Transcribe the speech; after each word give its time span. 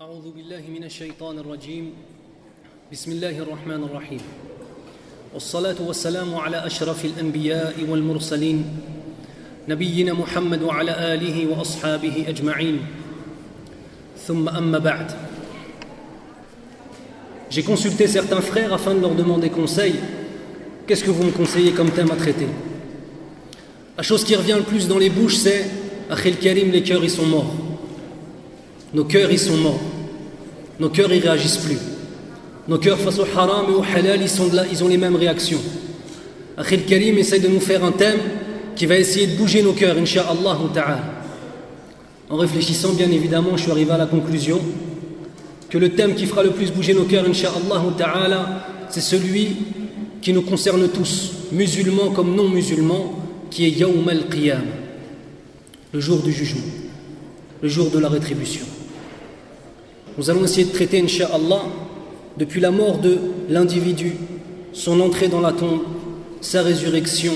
أعوذ 0.00 0.30
بالله 0.30 0.62
من 0.74 0.84
الشيطان 0.84 1.38
الرجيم 1.38 1.92
بسم 2.92 3.12
الله 3.12 3.38
الرحمن 3.38 3.82
الرحيم 3.82 4.20
والصلاة 5.34 5.74
والسلام 5.80 6.34
على 6.34 6.66
أشرف 6.66 7.04
الأنبياء 7.04 7.74
والمرسلين 7.88 8.64
نبينا 9.68 10.12
محمد 10.12 10.62
وعلى 10.62 11.14
آله 11.14 11.46
وأصحابه 11.50 12.24
أجمعين 12.28 12.78
ثم 14.26 14.48
أما 14.48 14.78
بعد 14.78 15.10
J'ai 17.50 17.64
consulté 17.64 18.06
certains 18.06 18.40
frères 18.40 18.72
afin 18.72 18.94
de 18.94 19.00
leur 19.00 19.16
demander 19.16 19.50
conseil. 19.50 19.94
Qu'est-ce 20.86 21.02
que 21.02 21.10
vous 21.10 21.24
me 21.24 21.32
conseillez 21.32 21.72
comme 21.72 21.90
thème 21.90 22.12
à 22.12 22.16
traiter 22.16 22.46
La 23.96 24.04
chose 24.04 24.22
qui 24.22 24.36
revient 24.36 24.58
le 24.58 24.62
plus 24.62 24.86
dans 24.86 24.98
les 24.98 25.10
bouches, 25.10 25.38
c'est 25.38 25.68
Akhil 26.08 26.36
Karim, 26.36 26.70
les 26.70 26.84
cœurs, 26.84 27.02
ils 27.02 27.10
sont 27.10 27.26
morts. 27.26 27.52
Nos 28.94 29.04
cœurs, 29.04 29.30
ils 29.30 29.38
sont 29.38 29.56
morts. 29.56 29.80
Nos 30.80 30.88
cœurs, 30.90 31.12
ils 31.12 31.20
réagissent 31.22 31.58
plus. 31.58 31.78
Nos 32.68 32.78
cœurs 32.78 32.98
face 32.98 33.18
au 33.18 33.24
haram 33.36 33.66
et 33.70 33.74
au 33.74 33.82
halal, 33.82 34.20
ils, 34.20 34.28
sont 34.28 34.52
là, 34.52 34.64
ils 34.70 34.84
ont 34.84 34.88
les 34.88 34.98
mêmes 34.98 35.16
réactions. 35.16 35.60
Akhil 36.56 36.84
Karim 36.84 37.16
essaie 37.18 37.40
de 37.40 37.48
nous 37.48 37.60
faire 37.60 37.84
un 37.84 37.92
thème 37.92 38.18
qui 38.76 38.86
va 38.86 38.96
essayer 38.96 39.26
de 39.26 39.36
bouger 39.36 39.62
nos 39.62 39.72
cœurs, 39.72 39.96
Inch'Allah 39.96 40.58
ta'ala. 40.74 41.00
En 42.30 42.36
réfléchissant, 42.36 42.92
bien 42.92 43.10
évidemment, 43.10 43.56
je 43.56 43.62
suis 43.62 43.70
arrivé 43.70 43.90
à 43.90 43.98
la 43.98 44.06
conclusion 44.06 44.60
que 45.70 45.78
le 45.78 45.90
thème 45.90 46.14
qui 46.14 46.26
fera 46.26 46.42
le 46.42 46.50
plus 46.50 46.70
bouger 46.70 46.94
nos 46.94 47.04
cœurs, 47.04 47.24
Inch'Allah 47.26 47.84
ta'ala, 47.96 48.66
c'est 48.90 49.00
celui 49.00 49.56
qui 50.20 50.32
nous 50.32 50.42
concerne 50.42 50.88
tous, 50.88 51.32
musulmans 51.52 52.10
comme 52.10 52.34
non 52.34 52.48
musulmans, 52.48 53.14
qui 53.50 53.64
est 53.64 53.70
Yawm 53.70 54.08
al-Qiyam, 54.08 54.64
le 55.92 56.00
jour 56.00 56.18
du 56.18 56.32
jugement, 56.32 56.60
le 57.62 57.68
jour 57.68 57.90
de 57.90 57.98
la 57.98 58.08
rétribution. 58.08 58.66
Nous 60.18 60.28
allons 60.30 60.44
essayer 60.44 60.66
de 60.66 60.72
traiter, 60.72 61.00
Inch'Allah, 61.00 61.62
depuis 62.36 62.60
la 62.60 62.72
mort 62.72 62.98
de 62.98 63.18
l'individu, 63.48 64.14
son 64.72 65.00
entrée 65.00 65.28
dans 65.28 65.40
la 65.40 65.52
tombe, 65.52 65.82
sa 66.40 66.62
résurrection, 66.62 67.32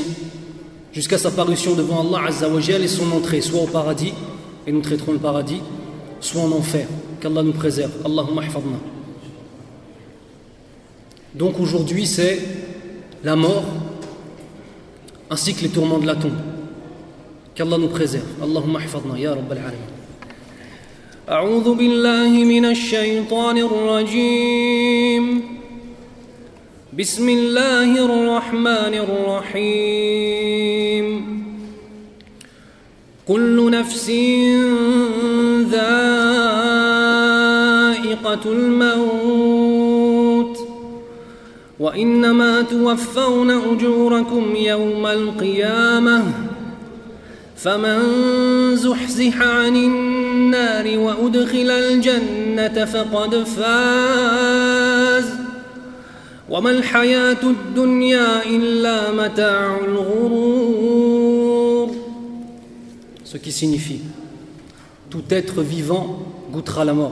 jusqu'à 0.93 1.17
sa 1.17 1.31
parution 1.31 1.75
devant 1.75 2.01
Allah 2.01 2.27
Azzawajal 2.29 2.83
et 2.83 2.89
son 2.89 3.11
entrée, 3.13 3.41
soit 3.41 3.61
au 3.61 3.67
paradis, 3.67 4.13
et 4.67 4.73
nous 4.73 4.81
traiterons 4.81 5.13
le 5.13 5.19
paradis, 5.19 5.61
soit 6.21 6.43
en 6.43 6.51
enfer. 6.51 6.89
Qu'Allah 7.21 7.45
nous 7.45 7.53
préserve. 7.53 7.93
Allahumma 8.05 8.43
hafadna. 8.43 8.79
Donc 11.35 11.61
aujourd'hui, 11.61 12.05
c'est 12.05 12.41
la 13.23 13.37
mort 13.37 13.63
ainsi 15.31 15.55
que 15.55 15.63
les 15.63 15.69
tourments 15.69 16.01
de 16.01 16.07
la 16.07 16.17
tombe. 16.17 16.33
Qu'Allah 17.55 17.79
nous 17.79 17.89
préserve. 17.89 18.27
Allahumma 18.43 18.81
hafadna. 18.81 19.17
Ya 19.17 19.35
Rabbal. 19.35 19.61
أعوذ 21.29 21.75
بالله 21.75 22.29
من 22.29 22.65
الشيطان 22.65 23.59
الرجيم. 23.59 25.43
بسم 26.99 27.29
الله 27.29 28.05
الرحمن 28.05 28.95
الرحيم. 29.55 31.07
كل 33.29 33.71
نفس 33.71 34.11
ذائقة 35.71 35.93
الموت. 38.47 40.59
وإنما 41.81 42.63
توفون 42.63 43.51
أجوركم 43.51 44.57
يوم 44.57 45.07
القيامة. 45.07 46.33
فمن 47.57 48.03
زحزح 48.77 49.43
عن 49.43 49.77
النار 49.77 50.12
وأدخل 50.96 51.72
الجنة 51.72 52.86
فقد 52.86 53.44
فاز 53.44 55.26
وما 56.50 56.70
الحياة 56.70 57.44
الدنيا 57.44 58.46
إلا 58.46 59.12
متاع 59.12 59.80
الغرور 59.86 61.28
Ce 63.24 63.38
qui 63.38 63.52
signifie 63.52 64.02
tout 65.10 65.26
être 65.30 65.62
vivant 65.62 66.20
goûtera 66.50 66.86
la 66.86 66.94
mort. 66.94 67.12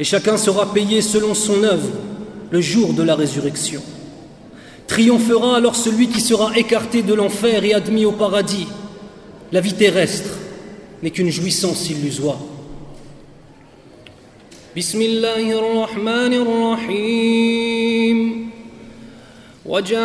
Et 0.00 0.04
chacun 0.04 0.36
sera 0.36 0.72
payé 0.72 1.00
selon 1.00 1.34
son 1.34 1.62
œuvre 1.62 1.92
le 2.50 2.60
jour 2.60 2.92
de 2.92 3.04
la 3.04 3.14
résurrection. 3.14 3.80
Triomphera 4.88 5.58
alors 5.58 5.76
celui 5.76 6.08
qui 6.08 6.20
sera 6.20 6.56
écarté 6.58 7.02
de 7.02 7.14
l'enfer 7.14 7.64
et 7.64 7.72
admis 7.72 8.04
au 8.04 8.10
paradis. 8.10 8.66
La 9.52 9.60
vie 9.60 9.74
terrestre 9.74 10.30
n'est 11.02 11.10
qu'une 11.10 11.30
jouissance 11.30 11.90
illusoire. 11.90 12.38
بسم 14.76 15.02
الله 15.02 15.50
الرحمن 15.58 16.32
الرحيم 16.46 18.18
وجاءت 19.66 19.98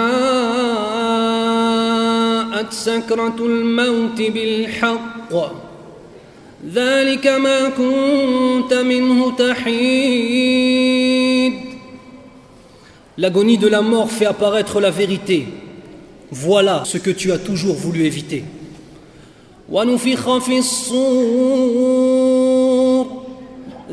سكرة 2.73 3.35
الموت 3.39 4.21
بالحق 4.21 5.33
ذلك 6.73 7.27
ما 7.27 7.69
كنت 7.69 8.73
منه 8.73 9.31
تحيد 9.37 10.55
L'agonie 13.17 13.57
de 13.57 13.67
la 13.69 13.81
mort 13.81 14.11
fait 14.11 14.25
apparaître 14.25 14.81
la 14.81 14.89
vérité. 14.89 15.47
Voilà 16.31 16.83
ce 16.85 16.97
que 16.97 17.11
tu 17.11 17.31
as 17.31 17.37
toujours 17.37 17.75
voulu 17.75 18.03
éviter. 18.03 18.43
ونفخ 19.70 20.38
في 20.38 20.58
الصور 20.58 22.00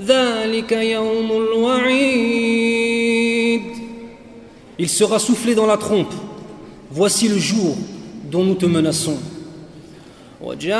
ذلك 0.07 0.71
يوم 0.71 1.31
الوعيد 1.31 2.77
Il 4.79 4.89
sera 4.89 5.17
soufflé 5.17 5.55
dans 5.55 5.65
la 5.65 5.77
trompe. 5.77 6.13
Voici 6.91 7.27
le 7.27 7.39
jour 7.39 7.75
dont 8.31 8.43
nous 8.43 8.53
te 8.55 8.65
menaçons. 8.67 9.17
وجاءت 10.41 10.77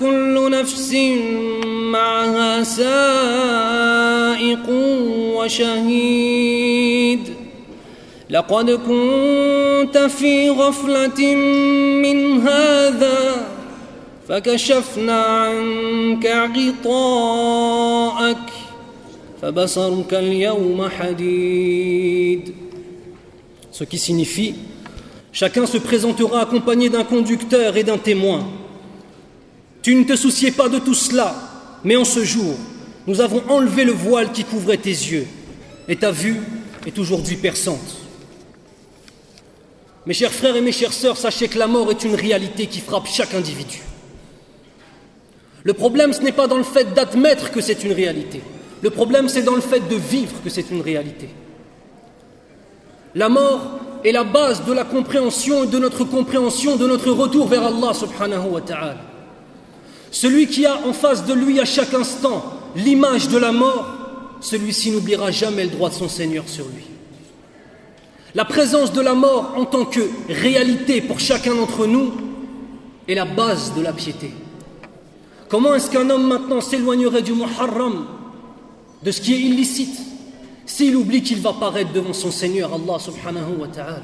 كل 0.00 0.50
نفس 0.50 0.94
معها 1.92 2.62
سائق 2.62 4.66
وشهيد 5.36 7.35
لقد 8.29 8.71
كنت 8.71 9.97
في 9.97 10.49
غفلة 10.49 11.35
من 12.01 12.47
هذا 12.47 13.47
فكشفنا 14.27 15.21
عنك 15.21 16.51
غطاءك 16.85 18.37
فبصرك 19.41 20.13
اليوم 20.13 20.89
حديد 20.89 22.53
Ce 23.71 23.83
qui 23.85 23.97
signifie 23.97 24.53
chacun 25.31 25.65
se 25.65 25.77
présentera 25.77 26.41
accompagné 26.41 26.89
d'un 26.89 27.03
conducteur 27.03 27.77
et 27.77 27.83
d'un 27.83 27.97
témoin. 27.97 28.47
Tu 29.81 29.95
ne 29.95 30.03
te 30.03 30.15
souciais 30.15 30.51
pas 30.51 30.69
de 30.69 30.77
tout 30.77 30.93
cela, 30.93 31.33
mais 31.83 31.95
en 31.95 32.05
ce 32.05 32.23
jour, 32.23 32.53
nous 33.07 33.21
avons 33.21 33.41
enlevé 33.49 33.83
le 33.83 33.93
voile 33.93 34.31
qui 34.31 34.43
couvrait 34.43 34.77
tes 34.77 34.89
yeux, 34.89 35.25
et 35.87 35.95
ta 35.95 36.11
vue 36.11 36.39
est 36.85 36.99
aujourd'hui 36.99 37.37
perçante. 37.37 37.97
Mes 40.06 40.14
chers 40.14 40.32
frères 40.32 40.54
et 40.54 40.60
mes 40.60 40.72
chères 40.72 40.92
sœurs, 40.92 41.16
sachez 41.16 41.48
que 41.48 41.58
la 41.58 41.66
mort 41.66 41.90
est 41.90 42.04
une 42.04 42.14
réalité 42.14 42.66
qui 42.66 42.80
frappe 42.80 43.08
chaque 43.08 43.34
individu. 43.34 43.82
Le 45.64 45.72
problème, 45.72 46.12
ce 46.12 46.20
n'est 46.20 46.32
pas 46.32 46.46
dans 46.46 46.58
le 46.58 46.62
fait 46.62 46.94
d'admettre 46.94 47.50
que 47.50 47.60
c'est 47.60 47.82
une 47.82 47.92
réalité. 47.92 48.40
Le 48.82 48.90
problème, 48.90 49.28
c'est 49.28 49.42
dans 49.42 49.56
le 49.56 49.60
fait 49.60 49.80
de 49.88 49.96
vivre 49.96 50.40
que 50.44 50.48
c'est 50.48 50.70
une 50.70 50.80
réalité. 50.80 51.28
La 53.16 53.28
mort 53.28 53.80
est 54.04 54.12
la 54.12 54.22
base 54.22 54.64
de 54.64 54.72
la 54.72 54.84
compréhension 54.84 55.64
et 55.64 55.66
de 55.66 55.78
notre 55.78 56.04
compréhension 56.04 56.76
de 56.76 56.86
notre 56.86 57.10
retour 57.10 57.48
vers 57.48 57.64
Allah 57.64 57.92
subhanahu 57.92 58.50
wa 58.50 58.60
ta'ala. 58.60 58.98
Celui 60.12 60.46
qui 60.46 60.66
a 60.66 60.86
en 60.86 60.92
face 60.92 61.26
de 61.26 61.34
lui 61.34 61.58
à 61.58 61.64
chaque 61.64 61.94
instant 61.94 62.44
l'image 62.76 63.28
de 63.28 63.38
la 63.38 63.50
mort, 63.50 63.86
celui-ci 64.40 64.92
n'oubliera 64.92 65.32
jamais 65.32 65.64
le 65.64 65.70
droit 65.70 65.88
de 65.88 65.94
son 65.94 66.08
Seigneur 66.08 66.44
sur 66.46 66.66
lui. 66.66 66.84
La 68.36 68.44
présence 68.44 68.92
de 68.92 69.00
la 69.00 69.14
mort 69.14 69.54
en 69.56 69.64
tant 69.64 69.86
que 69.86 70.10
réalité 70.28 71.00
pour 71.00 71.18
chacun 71.18 71.54
d'entre 71.54 71.86
nous 71.86 72.12
est 73.08 73.14
la 73.14 73.24
base 73.24 73.72
de 73.74 73.80
la 73.80 73.94
piété. 73.94 74.30
Comment 75.48 75.74
est-ce 75.74 75.90
qu'un 75.90 76.10
homme 76.10 76.26
maintenant 76.26 76.60
s'éloignerait 76.60 77.22
du 77.22 77.32
muharram, 77.32 78.06
de 79.02 79.10
ce 79.10 79.22
qui 79.22 79.32
est 79.32 79.40
illicite, 79.40 79.98
s'il 80.66 80.96
oublie 80.96 81.22
qu'il 81.22 81.40
va 81.40 81.54
paraître 81.54 81.94
devant 81.94 82.12
son 82.12 82.30
Seigneur 82.30 82.74
Allah 82.74 82.98
subhanahu 82.98 83.56
wa 83.58 83.68
ta'ala? 83.68 84.02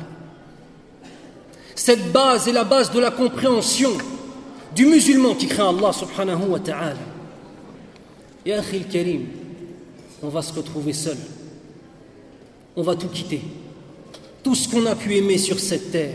Cette 1.74 2.10
base 2.10 2.48
est 2.48 2.52
la 2.52 2.64
base 2.64 2.90
de 2.90 3.00
la 3.00 3.10
compréhension 3.10 3.90
du 4.74 4.86
musulman 4.86 5.34
qui 5.34 5.46
craint 5.46 5.68
Allah 5.68 5.92
subhanahu 5.92 6.48
wa 6.48 6.58
ta'ala. 6.58 6.96
Et 8.46 8.54
Akhil 8.54 8.88
Karim, 8.88 9.26
on 10.22 10.28
va 10.28 10.40
se 10.40 10.54
retrouver 10.54 10.94
seul. 10.94 11.18
On 12.74 12.82
va 12.82 12.94
tout 12.94 13.08
quitter. 13.08 13.42
Tout 14.42 14.54
ce 14.54 14.68
qu'on 14.68 14.86
a 14.86 14.94
pu 14.94 15.16
aimer 15.16 15.38
sur 15.38 15.60
cette 15.60 15.92
terre, 15.92 16.14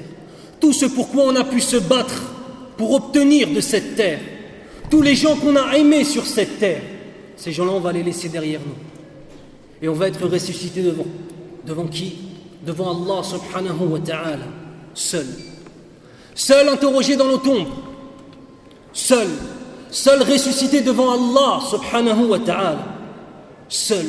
tout 0.59 0.73
ce 0.73 0.85
pourquoi 0.85 1.23
on 1.23 1.35
a 1.35 1.43
pu 1.43 1.61
se 1.61 1.77
battre 1.77 2.23
pour 2.77 2.93
obtenir 2.93 3.49
de 3.49 3.61
cette 3.61 3.95
terre, 3.95 4.19
Tous 4.89 5.01
les 5.01 5.15
gens 5.15 5.35
qu'on 5.35 5.55
a 5.55 5.75
aimés 5.77 6.05
sur 6.05 6.25
cette 6.25 6.59
terre, 6.59 6.81
ces 7.35 7.51
gens-là, 7.51 7.71
on 7.73 7.79
va 7.79 7.91
les 7.91 8.03
laisser 8.03 8.29
derrière 8.29 8.61
nous. 8.61 8.75
Et 9.81 9.89
on 9.89 9.93
va 9.93 10.07
être 10.07 10.25
ressuscités 10.27 10.81
devant. 10.81 11.05
Devant 11.65 11.87
qui? 11.87 12.15
Devant 12.65 12.91
Allah 12.91 13.23
subhanahu 13.23 13.87
wa 13.89 13.99
ta'ala. 13.99 14.45
Seul. 14.93 15.27
Seul 16.33 16.69
interrogé 16.69 17.15
dans 17.15 17.27
nos 17.27 17.37
tombes. 17.37 17.67
Seul. 18.93 19.27
Seul 19.91 20.23
ressuscité 20.23 20.81
devant 20.81 21.11
Allah 21.11 21.59
subhanahu 21.69 22.25
wa 22.27 22.39
ta'ala. 22.39 22.85
Seul. 23.67 24.05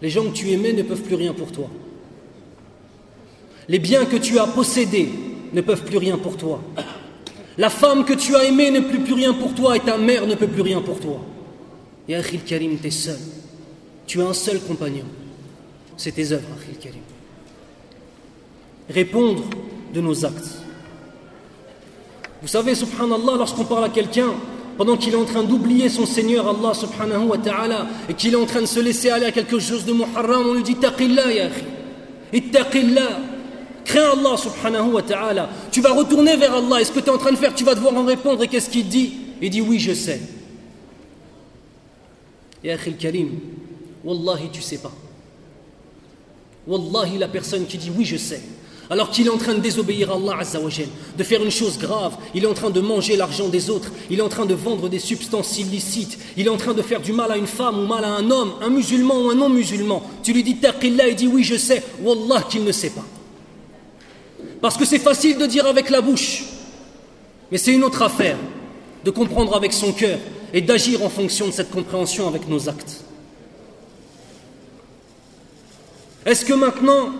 Les 0.00 0.08
gens 0.08 0.24
que 0.24 0.34
tu 0.34 0.50
aimais 0.50 0.72
ne 0.72 0.82
peuvent 0.82 1.02
plus 1.02 1.16
rien 1.16 1.34
pour 1.34 1.50
toi. 1.50 1.68
Les 3.68 3.78
biens 3.78 4.06
que 4.06 4.16
tu 4.16 4.38
as 4.38 4.46
possédés 4.46 5.10
ne 5.52 5.60
peuvent 5.60 5.84
plus 5.84 5.98
rien 5.98 6.16
pour 6.16 6.36
toi. 6.36 6.60
La 7.58 7.70
femme 7.70 8.04
que 8.04 8.14
tu 8.14 8.34
as 8.36 8.44
aimée 8.44 8.70
ne 8.70 8.80
peut 8.80 8.98
plus 8.98 9.14
rien 9.14 9.34
pour 9.34 9.54
toi 9.54 9.76
et 9.76 9.80
ta 9.80 9.98
mère 9.98 10.26
ne 10.26 10.34
peut 10.34 10.46
plus 10.46 10.62
rien 10.62 10.80
pour 10.80 11.00
toi. 11.00 11.20
Et 12.08 12.14
Akhil 12.14 12.42
Karim, 12.42 12.78
tu 12.80 12.86
es 12.86 12.90
seul. 12.90 13.18
Tu 14.06 14.22
as 14.22 14.26
un 14.26 14.32
seul 14.32 14.60
compagnon. 14.60 15.04
C'est 15.96 16.12
tes 16.12 16.32
œuvres, 16.32 16.48
Akhil 16.60 16.78
Karim. 16.78 17.02
Répondre 18.88 19.44
de 19.92 20.00
nos 20.00 20.24
actes. 20.24 20.62
Vous 22.40 22.48
savez, 22.48 22.74
subhanallah, 22.74 23.36
lorsqu'on 23.36 23.64
parle 23.64 23.84
à 23.84 23.88
quelqu'un, 23.88 24.30
pendant 24.78 24.96
qu'il 24.96 25.12
est 25.12 25.16
en 25.16 25.24
train 25.24 25.42
d'oublier 25.42 25.88
son 25.88 26.06
Seigneur 26.06 26.48
Allah 26.48 26.72
subhanahu 26.72 27.26
wa 27.26 27.38
ta'ala 27.38 27.88
et 28.08 28.14
qu'il 28.14 28.32
est 28.32 28.36
en 28.36 28.46
train 28.46 28.60
de 28.60 28.66
se 28.66 28.78
laisser 28.78 29.10
aller 29.10 29.26
à 29.26 29.32
quelque 29.32 29.58
chose 29.58 29.84
de 29.84 29.92
muharram, 29.92 30.46
on 30.46 30.54
lui 30.54 30.62
dit 30.62 30.76
Taqillah 30.76 31.32
ya. 31.32 31.48
Ittaqillah. 32.32 33.37
Crains 33.88 34.10
Allah 34.12 34.36
subhanahu 34.36 34.92
wa 34.92 35.02
ta'ala. 35.02 35.48
Tu 35.72 35.80
vas 35.80 35.92
retourner 35.92 36.36
vers 36.36 36.54
Allah. 36.54 36.82
Est-ce 36.82 36.92
que 36.92 37.00
tu 37.00 37.06
es 37.06 37.10
en 37.10 37.16
train 37.16 37.32
de 37.32 37.36
faire? 37.36 37.54
Tu 37.54 37.64
vas 37.64 37.74
devoir 37.74 37.94
en 37.94 38.04
répondre. 38.04 38.42
Et 38.42 38.48
qu'est-ce 38.48 38.68
qu'il 38.68 38.86
dit? 38.86 39.14
Il 39.40 39.48
dit 39.48 39.62
Oui, 39.62 39.80
je 39.80 39.94
sais. 39.94 40.20
Ya 42.62 42.74
akhi 42.74 42.92
karim, 42.94 43.40
Wallahi, 44.04 44.50
tu 44.52 44.60
sais 44.60 44.76
pas. 44.76 44.92
Wallahi, 46.66 47.16
la 47.16 47.28
personne 47.28 47.64
qui 47.64 47.78
dit 47.78 47.90
Oui, 47.96 48.04
je 48.04 48.18
sais 48.18 48.42
alors 48.90 49.10
qu'il 49.10 49.26
est 49.26 49.30
en 49.30 49.36
train 49.36 49.52
de 49.52 49.60
désobéir 49.60 50.10
à 50.10 50.14
Allah 50.14 50.38
Azzawajal, 50.40 50.86
de 51.18 51.22
faire 51.22 51.44
une 51.44 51.50
chose 51.50 51.76
grave, 51.76 52.16
il 52.34 52.44
est 52.44 52.46
en 52.46 52.54
train 52.54 52.70
de 52.70 52.80
manger 52.80 53.16
l'argent 53.16 53.48
des 53.48 53.68
autres, 53.68 53.92
il 54.08 54.18
est 54.18 54.22
en 54.22 54.30
train 54.30 54.46
de 54.46 54.54
vendre 54.54 54.88
des 54.88 54.98
substances 54.98 55.58
illicites, 55.58 56.18
il 56.38 56.46
est 56.46 56.48
en 56.48 56.56
train 56.56 56.72
de 56.72 56.80
faire 56.80 57.02
du 57.02 57.12
mal 57.12 57.30
à 57.30 57.36
une 57.36 57.46
femme 57.46 57.78
ou 57.80 57.86
mal 57.86 58.02
à 58.02 58.08
un 58.08 58.30
homme, 58.30 58.52
un 58.62 58.70
musulman 58.70 59.20
ou 59.20 59.28
un 59.28 59.34
non-musulman. 59.34 60.02
Tu 60.22 60.32
lui 60.32 60.42
dis 60.42 60.56
taqillah, 60.56 61.08
il 61.08 61.16
dit 61.16 61.26
oui 61.26 61.44
je 61.44 61.56
sais, 61.56 61.82
Wallah 62.02 62.46
qu'il 62.48 62.64
ne 62.64 62.72
sait 62.72 62.88
pas. 62.88 63.04
Parce 64.60 64.76
que 64.76 64.84
c'est 64.84 64.98
facile 64.98 65.38
de 65.38 65.46
dire 65.46 65.66
avec 65.66 65.90
la 65.90 66.00
bouche, 66.00 66.44
mais 67.50 67.58
c'est 67.58 67.72
une 67.72 67.84
autre 67.84 68.02
affaire 68.02 68.36
de 69.04 69.10
comprendre 69.10 69.56
avec 69.56 69.72
son 69.72 69.92
cœur 69.92 70.18
et 70.52 70.60
d'agir 70.60 71.04
en 71.04 71.08
fonction 71.08 71.46
de 71.46 71.52
cette 71.52 71.70
compréhension 71.70 72.26
avec 72.26 72.48
nos 72.48 72.68
actes. 72.68 73.04
Est-ce 76.26 76.44
que 76.44 76.54
maintenant 76.54 77.12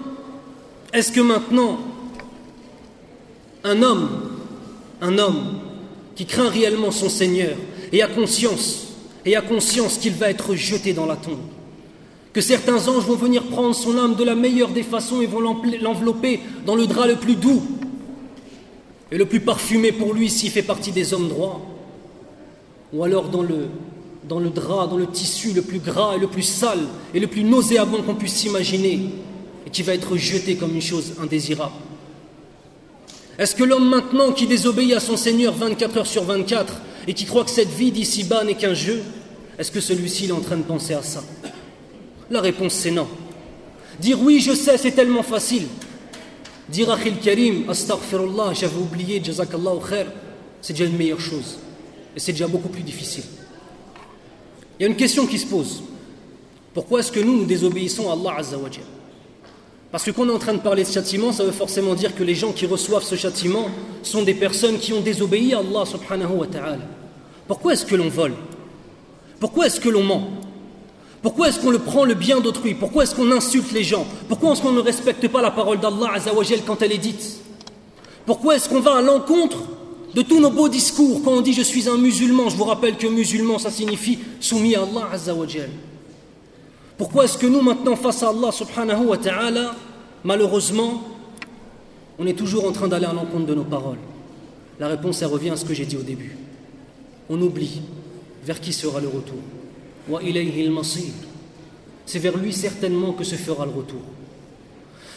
est-ce 0.93 1.13
que 1.13 1.21
maintenant, 1.21 1.79
un 3.63 3.83
homme, 3.83 4.09
un 5.03 5.19
homme 5.19 5.59
qui 6.17 6.25
craint 6.25 6.49
réellement 6.49 6.91
son 6.91 7.09
Seigneur 7.09 7.57
et 7.93 8.03
a 8.03 8.09
conscience, 8.09 8.89
et 9.25 9.37
a 9.37 9.43
conscience 9.43 9.99
qu'il 9.99 10.15
va 10.15 10.31
être 10.31 10.55
jeté 10.55 10.93
dans 10.95 11.07
la 11.07 11.17
tombe, 11.17 11.41
que 12.33 12.41
certains 12.41 12.89
anges 12.89 13.05
vont 13.05 13.17
venir 13.17 13.45
prendre 13.45 13.75
son 13.75 13.99
âme 13.99 14.15
de 14.15 14.25
la 14.25 14.35
meilleure 14.35 14.71
des 14.71 14.83
façons 14.83 15.21
et 15.21 15.27
vont 15.27 15.41
l'envelopper 15.41 16.41
dans 16.67 16.77
le 16.77 16.87
drap 16.87 17.07
le 17.07 17.17
plus 17.17 17.37
doux 17.37 17.63
et 19.11 19.17
le 19.17 19.25
plus 19.25 19.41
parfumé 19.41 19.93
pour 19.93 20.13
lui 20.13 20.29
s'il 20.29 20.51
fait 20.51 20.63
partie 20.63 20.93
des 20.93 21.15
hommes 21.15 21.29
droits, 21.29 21.61
ou 22.93 23.05
alors 23.05 23.29
dans 23.29 23.43
le, 23.43 23.69
drap, 24.51 24.87
dans 24.87 24.97
le 24.99 25.07
tissu 25.07 25.53
le 25.53 25.63
plus 25.63 25.79
gras 25.79 26.17
et 26.17 26.19
le 26.19 26.27
plus 26.27 26.43
sale 26.43 26.81
et 27.15 27.21
le 27.21 27.27
plus 27.27 27.45
nauséabond 27.45 28.03
qu'on 28.03 28.15
puisse 28.15 28.35
s'imaginer, 28.35 29.01
et 29.67 29.71
qui 29.71 29.83
va 29.83 29.95
être 29.95 30.17
jeté 30.17 30.57
comme 30.57 30.75
une 30.75 30.83
chose 30.83 31.15
indésirable. 31.23 31.73
Est-ce 33.39 33.55
que 33.55 33.65
l'homme 33.65 33.89
maintenant 33.89 34.33
qui 34.33 34.47
désobéit 34.47 34.93
à 34.93 35.01
son 35.01 35.17
Seigneur 35.17 35.55
24 35.55 35.99
heures 35.99 36.07
sur 36.07 36.25
24 36.25 36.75
et 37.07 37.15
qui 37.15 37.25
croit 37.25 37.45
que 37.45 37.51
cette 37.51 37.71
vie 37.71 37.93
d'ici-bas 37.93 38.45
n'est 38.45 38.57
qu'un 38.57 38.75
jeu, 38.75 39.03
est-ce 39.59 39.71
que 39.71 39.81
celui-ci 39.81 40.27
est 40.27 40.33
en 40.33 40.41
train 40.41 40.57
de 40.57 40.63
penser 40.63 40.95
à 40.95 41.03
ça? 41.03 41.23
La 42.31 42.41
réponse 42.41 42.75
c'est 42.75 42.91
non. 42.91 43.09
Dire 44.01 44.21
oui, 44.21 44.41
je 44.41 44.53
sais, 44.53 44.79
c'est 44.79 44.93
tellement 44.93 45.23
facile. 45.23 45.67
Dire 46.69 46.91
Akhil 46.91 47.19
Karim, 47.19 47.69
astaghfirullah, 47.69 48.53
j'avais 48.55 48.77
oublié, 48.77 49.23
jazakallah 49.23 49.73
khair, 49.89 50.07
c'est 50.61 50.75
déjà 50.75 50.85
une 50.85 50.97
meilleure 50.97 51.21
chose. 51.21 51.59
Et 52.15 52.21
c'est 52.21 52.33
déjà 52.33 52.47
beaucoup 52.47 52.69
plus 52.69 52.83
difficile. 52.83 53.25
Il 54.79 54.83
y 54.83 54.87
a 54.87 54.89
une 54.89 54.97
question 54.97 55.27
qui 55.27 55.39
se 55.39 55.47
pose. 55.47 55.83
Pourquoi 56.75 57.01
est-ce 57.01 57.11
que 57.11 57.21
nous, 57.21 57.39
nous 57.39 57.45
désobéissons 57.47 58.11
à 58.11 58.13
Allah 58.13 58.37
Azzawajal 58.39 58.85
parce 59.91 60.05
que 60.05 60.11
quand 60.11 60.25
on 60.25 60.29
est 60.29 60.33
en 60.33 60.39
train 60.39 60.53
de 60.53 60.59
parler 60.61 60.85
de 60.85 60.89
châtiment, 60.89 61.33
ça 61.33 61.45
veut 61.45 61.53
forcément 61.53 61.95
dire 61.95 62.15
que 62.15 62.23
les 62.23 62.35
gens 62.35 62.53
qui 62.53 62.67
reçoivent 62.67 63.05
ce 63.05 63.15
châtiment 63.15 63.69
sont 64.03 64.23
des 64.23 64.35
personnes 64.35 64.79
qui 64.79 64.93
ont 64.93 65.01
désobéi 65.01 65.55
à 65.55 65.61
Allah 65.61 65.87
subhanahu 65.87 66.37
wa 66.37 66.47
ta'ala. 66.47 66.79
Pourquoi 67.47 67.73
est-ce 67.73 67.87
que 67.87 67.97
l'on 67.97 68.09
vole? 68.09 68.35
Pourquoi 69.41 69.67
est-ce 69.67 69.81
que 69.81 69.89
l'on 69.89 70.03
ment? 70.03 70.29
Pourquoi 71.23 71.49
est-ce 71.49 71.59
qu'on 71.61 71.71
le 71.71 71.79
prend 71.79 72.05
le 72.05 72.15
bien 72.15 72.41
d'autrui? 72.41 72.75
Pourquoi 72.75 73.03
est-ce 73.03 73.15
qu'on 73.15 73.31
insulte 73.33 73.73
les 73.73 73.83
gens? 73.83 74.07
Pourquoi 74.29 74.53
est-ce 74.53 74.63
qu'on 74.63 74.73
ne 74.73 74.81
respecte 74.81 75.27
pas 75.29 75.43
la 75.43 75.51
parole 75.51 75.81
d'Allah 75.81 76.13
azawajal 76.15 76.61
quand 76.65 76.81
elle 76.83 76.93
est 76.93 76.99
dite? 76.99 77.41
Pourquoi 78.25 78.57
est-ce 78.57 78.69
qu'on 78.69 78.81
va 78.81 78.97
à 78.97 79.03
l'encontre 79.03 79.59
de 80.15 80.23
tous 80.23 80.41
nos 80.41 80.51
beaux 80.51 80.69
discours 80.69 81.23
quand 81.25 81.33
on 81.33 81.41
dit 81.41 81.53
je 81.53 81.63
suis 81.63 81.89
un 81.89 81.97
musulman 81.97 82.49
Je 82.49 82.57
vous 82.57 82.65
rappelle 82.65 82.97
que 82.97 83.07
musulman 83.07 83.59
ça 83.59 83.71
signifie 83.71 84.19
soumis 84.41 84.77
à 84.77 84.83
Allah 84.83 85.09
azawajal. 85.13 85.71
Pourquoi 86.97 87.25
est-ce 87.25 87.39
que 87.39 87.47
nous, 87.47 87.63
maintenant, 87.63 87.95
face 87.95 88.25
à 88.25 88.31
Allah 88.31 88.51
subhanahu 88.51 89.07
wa 89.07 89.17
ta'ala, 89.17 89.77
malheureusement, 90.25 91.03
on 92.19 92.27
est 92.27 92.37
toujours 92.37 92.67
en 92.67 92.73
train 92.73 92.89
d'aller 92.89 93.07
à 93.07 93.13
l'encontre 93.13 93.47
de 93.47 93.55
nos 93.55 93.65
paroles? 93.65 93.99
La 94.81 94.89
réponse, 94.89 95.23
elle 95.23 95.29
revient 95.29 95.51
à 95.51 95.57
ce 95.57 95.65
que 95.65 95.75
j'ai 95.75 95.87
dit 95.87 95.97
au 95.97 96.03
début. 96.03 96.37
On 97.31 97.41
oublie 97.41 97.83
vers 98.45 98.61
qui 98.61 98.73
sera 98.73 99.01
le 99.01 99.07
retour. 99.07 99.39
C'est 102.07 102.19
vers 102.19 102.37
lui 102.37 102.53
certainement 102.53 103.13
que 103.13 103.25
se 103.25 103.35
fera 103.35 103.67
le 103.67 103.73
retour. 103.73 104.01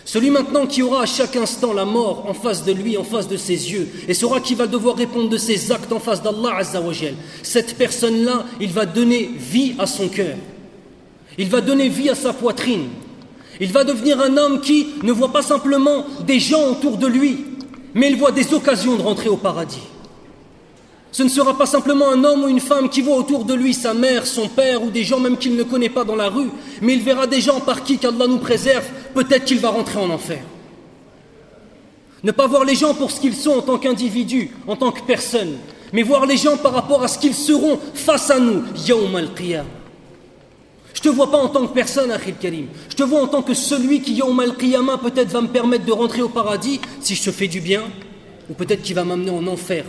Celui 0.04 0.30
maintenant 0.30 0.66
qui 0.66 0.82
aura 0.82 1.04
à 1.04 1.06
chaque 1.06 1.36
instant 1.36 1.74
la 1.74 1.86
mort 1.86 2.26
en 2.28 2.34
face 2.34 2.66
de 2.66 2.72
lui, 2.72 2.98
en 2.98 3.04
face 3.04 3.28
de 3.28 3.38
ses 3.38 3.72
yeux, 3.72 3.88
et 4.08 4.14
saura 4.14 4.40
qu'il 4.40 4.58
va 4.58 4.68
devoir 4.68 4.96
répondre 4.96 5.30
de 5.30 5.38
ses 5.38 5.72
actes 5.72 5.92
en 5.92 6.00
face 6.00 6.24
d'Allah 6.24 6.58
Azzawajal, 6.58 7.14
cette 7.44 7.78
personne-là, 7.78 8.46
il 8.60 8.72
va 8.72 8.86
donner 8.86 9.30
vie 9.38 9.76
à 9.78 9.86
son 9.86 10.10
cœur. 10.10 10.36
Il 11.38 11.50
va 11.50 11.62
donner 11.62 11.88
vie 11.88 12.10
à 12.10 12.16
sa 12.16 12.34
poitrine. 12.34 12.90
Il 13.60 13.72
va 13.72 13.84
devenir 13.84 14.20
un 14.20 14.36
homme 14.38 14.60
qui 14.60 14.88
ne 15.04 15.12
voit 15.12 15.32
pas 15.32 15.44
simplement 15.44 16.06
des 16.26 16.40
gens 16.40 16.72
autour 16.72 16.98
de 16.98 17.08
lui, 17.08 17.46
mais 17.94 18.10
il 18.10 18.18
voit 18.18 18.32
des 18.32 18.54
occasions 18.54 18.96
de 18.96 19.02
rentrer 19.02 19.30
au 19.30 19.38
paradis. 19.38 19.84
Ce 21.12 21.24
ne 21.24 21.30
sera 21.30 21.58
pas 21.58 21.66
simplement 21.66 22.10
un 22.10 22.24
homme 22.24 22.46
ou 22.46 22.48
une 22.48 22.62
femme 22.62 22.90
qui 22.90 23.02
voit 23.02 23.18
autour 23.18 23.44
de 23.44 23.54
lui 23.54 23.74
sa 23.74 23.94
mère, 23.94 24.26
son 24.26 24.48
père 24.48 24.82
ou 24.82 24.90
des 24.90 25.04
gens 25.04 25.20
même 25.20 25.38
qu'il 25.38 25.58
ne 25.58 25.64
connaît 25.64 25.90
pas 25.90 26.06
dans 26.06 26.16
la 26.16 26.30
rue, 26.30 26.50
mais 26.82 26.94
il 26.94 27.02
verra 27.02 27.28
des 27.28 27.42
gens 27.42 27.60
par 27.60 27.84
qui 27.84 27.98
qu'Allah 27.98 28.28
nous 28.28 28.38
préserve, 28.38 28.86
peut-être 29.14 29.44
qu'il 29.44 29.60
va 29.60 29.70
rentrer 29.70 30.00
en 30.00 30.10
enfer. 30.10 30.42
Ne 32.24 32.32
pas 32.32 32.48
voir 32.48 32.64
les 32.64 32.76
gens 32.76 32.94
pour 32.94 33.12
ce 33.12 33.20
qu'ils 33.20 33.36
sont 33.36 33.52
en 33.52 33.62
tant 33.62 33.78
qu'individus, 33.78 34.52
en 34.68 34.78
tant 34.78 34.92
que 34.92 35.02
personnes, 35.02 35.58
mais 35.92 36.04
voir 36.04 36.26
les 36.26 36.38
gens 36.38 36.56
par 36.56 36.72
rapport 36.72 37.04
à 37.04 37.10
ce 37.10 37.20
qu'ils 37.20 37.36
seront 37.36 37.78
face 37.94 38.30
à 38.30 38.40
nous, 38.40 38.64
Yawm 38.88 39.14
al-Qiyam. 39.14 39.66
Je 40.94 41.00
ne 41.00 41.04
te 41.04 41.10
vois 41.10 41.32
pas 41.32 41.40
en 41.40 41.50
tant 41.50 41.68
que 41.68 41.74
personne, 41.74 42.12
Akhil 42.12 42.36
Karim. 42.36 42.68
Je 42.90 42.96
te 42.96 43.04
vois 43.04 43.22
en 43.22 43.28
tant 43.28 43.42
que 43.42 43.54
celui 43.54 44.02
qui, 44.02 44.14
Yawm 44.14 44.40
al-Qiyamah, 44.40 45.00
peut-être 45.00 45.30
va 45.30 45.42
me 45.42 45.48
permettre 45.48 45.84
de 45.84 45.92
rentrer 45.92 46.22
au 46.22 46.30
paradis 46.30 46.80
si 47.02 47.16
je 47.16 47.24
te 47.24 47.32
fais 47.32 47.48
du 47.48 47.60
bien, 47.60 47.84
ou 48.50 48.54
peut-être 48.54 48.82
qu'il 48.82 48.96
va 48.96 49.04
m'amener 49.04 49.32
en 49.32 49.46
enfer, 49.48 49.84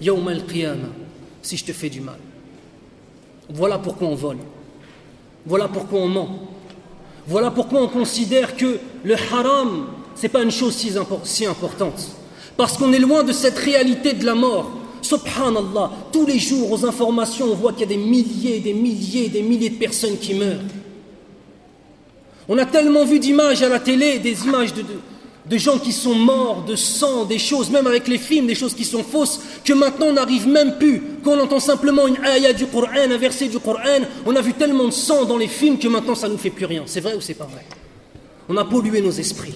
Yawm 0.00 0.26
al-Qiyamah, 0.28 0.88
si 1.42 1.56
je 1.56 1.64
te 1.64 1.72
fais 1.72 1.88
du 1.88 2.00
mal. 2.00 2.18
Voilà 3.48 3.78
pourquoi 3.78 4.08
on 4.08 4.14
vole. 4.14 4.38
Voilà 5.46 5.68
pourquoi 5.68 6.00
on 6.00 6.08
ment. 6.08 6.28
Voilà 7.26 7.50
pourquoi 7.50 7.82
on 7.82 7.88
considère 7.88 8.56
que 8.56 8.78
le 9.02 9.14
haram, 9.14 9.86
ce 10.16 10.22
n'est 10.22 10.28
pas 10.28 10.42
une 10.42 10.50
chose 10.50 10.74
si 10.74 11.46
importante. 11.46 12.08
Parce 12.56 12.76
qu'on 12.76 12.92
est 12.92 12.98
loin 12.98 13.22
de 13.22 13.32
cette 13.32 13.58
réalité 13.58 14.12
de 14.12 14.24
la 14.24 14.34
mort. 14.34 14.70
Subhanallah, 15.02 15.90
tous 16.12 16.26
les 16.26 16.38
jours 16.38 16.72
aux 16.72 16.86
informations, 16.86 17.46
on 17.46 17.54
voit 17.54 17.72
qu'il 17.72 17.82
y 17.82 17.84
a 17.84 17.88
des 17.88 17.96
milliers, 17.96 18.60
des 18.60 18.72
milliers, 18.72 19.28
des 19.28 19.42
milliers 19.42 19.70
de 19.70 19.76
personnes 19.76 20.16
qui 20.16 20.34
meurent. 20.34 20.62
On 22.48 22.56
a 22.58 22.66
tellement 22.66 23.04
vu 23.04 23.18
d'images 23.18 23.62
à 23.62 23.68
la 23.68 23.80
télé, 23.80 24.18
des 24.18 24.44
images 24.44 24.72
de, 24.74 24.82
gens 25.58 25.78
qui 25.78 25.92
sont 25.92 26.14
morts, 26.14 26.64
de 26.64 26.74
sang, 26.74 27.24
des 27.24 27.38
choses, 27.38 27.70
même 27.70 27.86
avec 27.86 28.08
les 28.08 28.18
films, 28.18 28.46
des 28.46 28.54
choses 28.54 28.74
qui 28.74 28.84
sont 28.84 29.04
fausses, 29.04 29.40
que 29.64 29.72
maintenant 29.72 30.06
on 30.06 30.12
n'arrive 30.14 30.48
même 30.48 30.78
plus. 30.78 31.02
Quand 31.22 31.32
on 31.32 31.40
entend 31.40 31.60
simplement 31.60 32.06
une 32.06 32.22
ayah 32.24 32.52
du 32.52 32.66
Coran, 32.66 33.10
un 33.10 33.18
verset 33.18 33.48
du 33.48 33.58
Coran, 33.58 34.00
on 34.24 34.34
a 34.34 34.40
vu 34.40 34.54
tellement 34.54 34.86
de 34.86 34.90
sang 34.90 35.24
dans 35.24 35.36
les 35.36 35.48
films 35.48 35.78
que 35.78 35.88
maintenant 35.88 36.14
ça 36.14 36.28
ne 36.28 36.32
nous 36.32 36.38
fait 36.38 36.50
plus 36.50 36.64
rien. 36.64 36.84
C'est 36.86 37.00
vrai 37.00 37.14
ou 37.14 37.20
c'est 37.20 37.34
pas 37.34 37.44
vrai? 37.44 37.64
On 38.48 38.56
a 38.56 38.64
pollué 38.64 39.00
nos 39.00 39.10
esprits. 39.10 39.54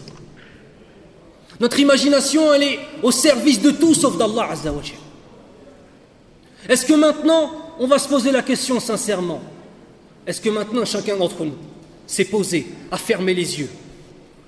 Notre 1.60 1.80
imagination, 1.80 2.52
elle 2.52 2.62
est 2.62 2.78
au 3.02 3.10
service 3.10 3.60
de 3.60 3.70
tout 3.70 3.94
sauf 3.94 4.16
d'Allah 4.16 4.48
Azzawajal. 4.50 4.96
Est-ce 6.68 6.84
que 6.84 6.94
maintenant, 6.94 7.50
on 7.78 7.86
va 7.86 7.98
se 7.98 8.08
poser 8.08 8.30
la 8.30 8.42
question 8.42 8.78
sincèrement? 8.78 9.40
Est-ce 10.26 10.40
que 10.40 10.50
maintenant, 10.50 10.84
chacun 10.84 11.16
d'entre 11.16 11.44
nous 11.44 11.56
s'est 12.06 12.26
posé 12.26 12.66
à 12.90 12.98
fermer 12.98 13.34
les 13.34 13.60
yeux, 13.60 13.70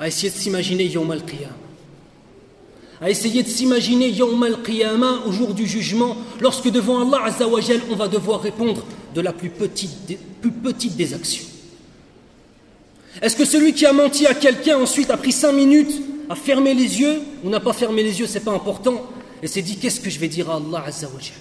à 0.00 0.08
essayer 0.08 0.30
de 0.30 0.36
s'imaginer 0.36 0.86
Yom 0.86 1.10
al-Qiyam 1.10 1.52
à 3.00 3.08
essayer 3.08 3.42
de 3.42 3.48
s'imaginer 3.48 4.10
Yom 4.10 4.42
al-Qiyamah 4.42 5.22
au 5.26 5.32
jour 5.32 5.54
du 5.54 5.66
jugement, 5.66 6.16
lorsque 6.40 6.70
devant 6.70 7.00
Allah 7.00 7.24
Azzawajal, 7.24 7.80
on 7.90 7.96
va 7.96 8.08
devoir 8.08 8.42
répondre 8.42 8.84
de 9.14 9.20
la 9.22 9.32
plus 9.32 9.48
petite 9.48 10.06
des, 10.06 10.18
plus 10.40 10.50
petite 10.50 10.96
des 10.96 11.14
actions. 11.14 11.46
Est-ce 13.22 13.36
que 13.36 13.46
celui 13.46 13.72
qui 13.72 13.86
a 13.86 13.92
menti 13.92 14.26
à 14.26 14.34
quelqu'un 14.34 14.76
ensuite 14.76 15.10
a 15.10 15.16
pris 15.16 15.32
cinq 15.32 15.52
minutes 15.52 16.02
à 16.28 16.34
fermer 16.34 16.74
les 16.74 17.00
yeux 17.00 17.20
ou 17.42 17.48
n'a 17.48 17.58
pas 17.58 17.72
fermé 17.72 18.02
les 18.02 18.20
yeux, 18.20 18.26
c'est 18.26 18.44
pas 18.44 18.52
important, 18.52 19.06
et 19.42 19.46
s'est 19.46 19.62
dit 19.62 19.76
qu'est-ce 19.76 20.00
que 20.00 20.10
je 20.10 20.18
vais 20.18 20.28
dire 20.28 20.50
à 20.50 20.56
Allah 20.56 20.84
Azzawajal 20.86 21.38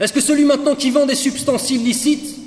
Est-ce 0.00 0.12
que 0.12 0.20
celui 0.20 0.44
maintenant 0.44 0.74
qui 0.74 0.90
vend 0.90 1.06
des 1.06 1.14
substances 1.14 1.70
illicites 1.70 2.37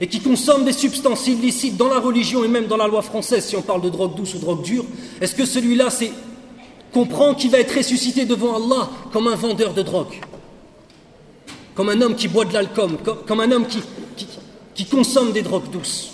et 0.00 0.06
qui 0.06 0.20
consomme 0.20 0.64
des 0.64 0.72
substances 0.72 1.26
illicites 1.26 1.76
dans 1.76 1.88
la 1.88 1.98
religion 1.98 2.44
et 2.44 2.48
même 2.48 2.66
dans 2.66 2.76
la 2.76 2.86
loi 2.86 3.02
française, 3.02 3.44
si 3.44 3.56
on 3.56 3.62
parle 3.62 3.82
de 3.82 3.88
drogue 3.88 4.14
douce 4.14 4.34
ou 4.34 4.38
drogue 4.38 4.62
dure, 4.62 4.84
est-ce 5.20 5.34
que 5.34 5.44
celui-là 5.44 5.88
comprend 6.92 7.34
qu'il 7.34 7.50
va 7.50 7.58
être 7.58 7.76
ressuscité 7.76 8.24
devant 8.24 8.56
Allah 8.56 8.88
comme 9.12 9.28
un 9.28 9.34
vendeur 9.34 9.74
de 9.74 9.82
drogue, 9.82 10.20
comme 11.74 11.88
un 11.88 12.00
homme 12.00 12.14
qui 12.14 12.28
boit 12.28 12.44
de 12.44 12.54
l'alcool, 12.54 12.90
comme, 13.26 13.40
un 13.40 13.50
homme 13.52 13.66
qui, 14.74 14.84
consomme 14.86 15.32
des 15.32 15.42
drogues 15.42 15.70
douces. 15.70 16.12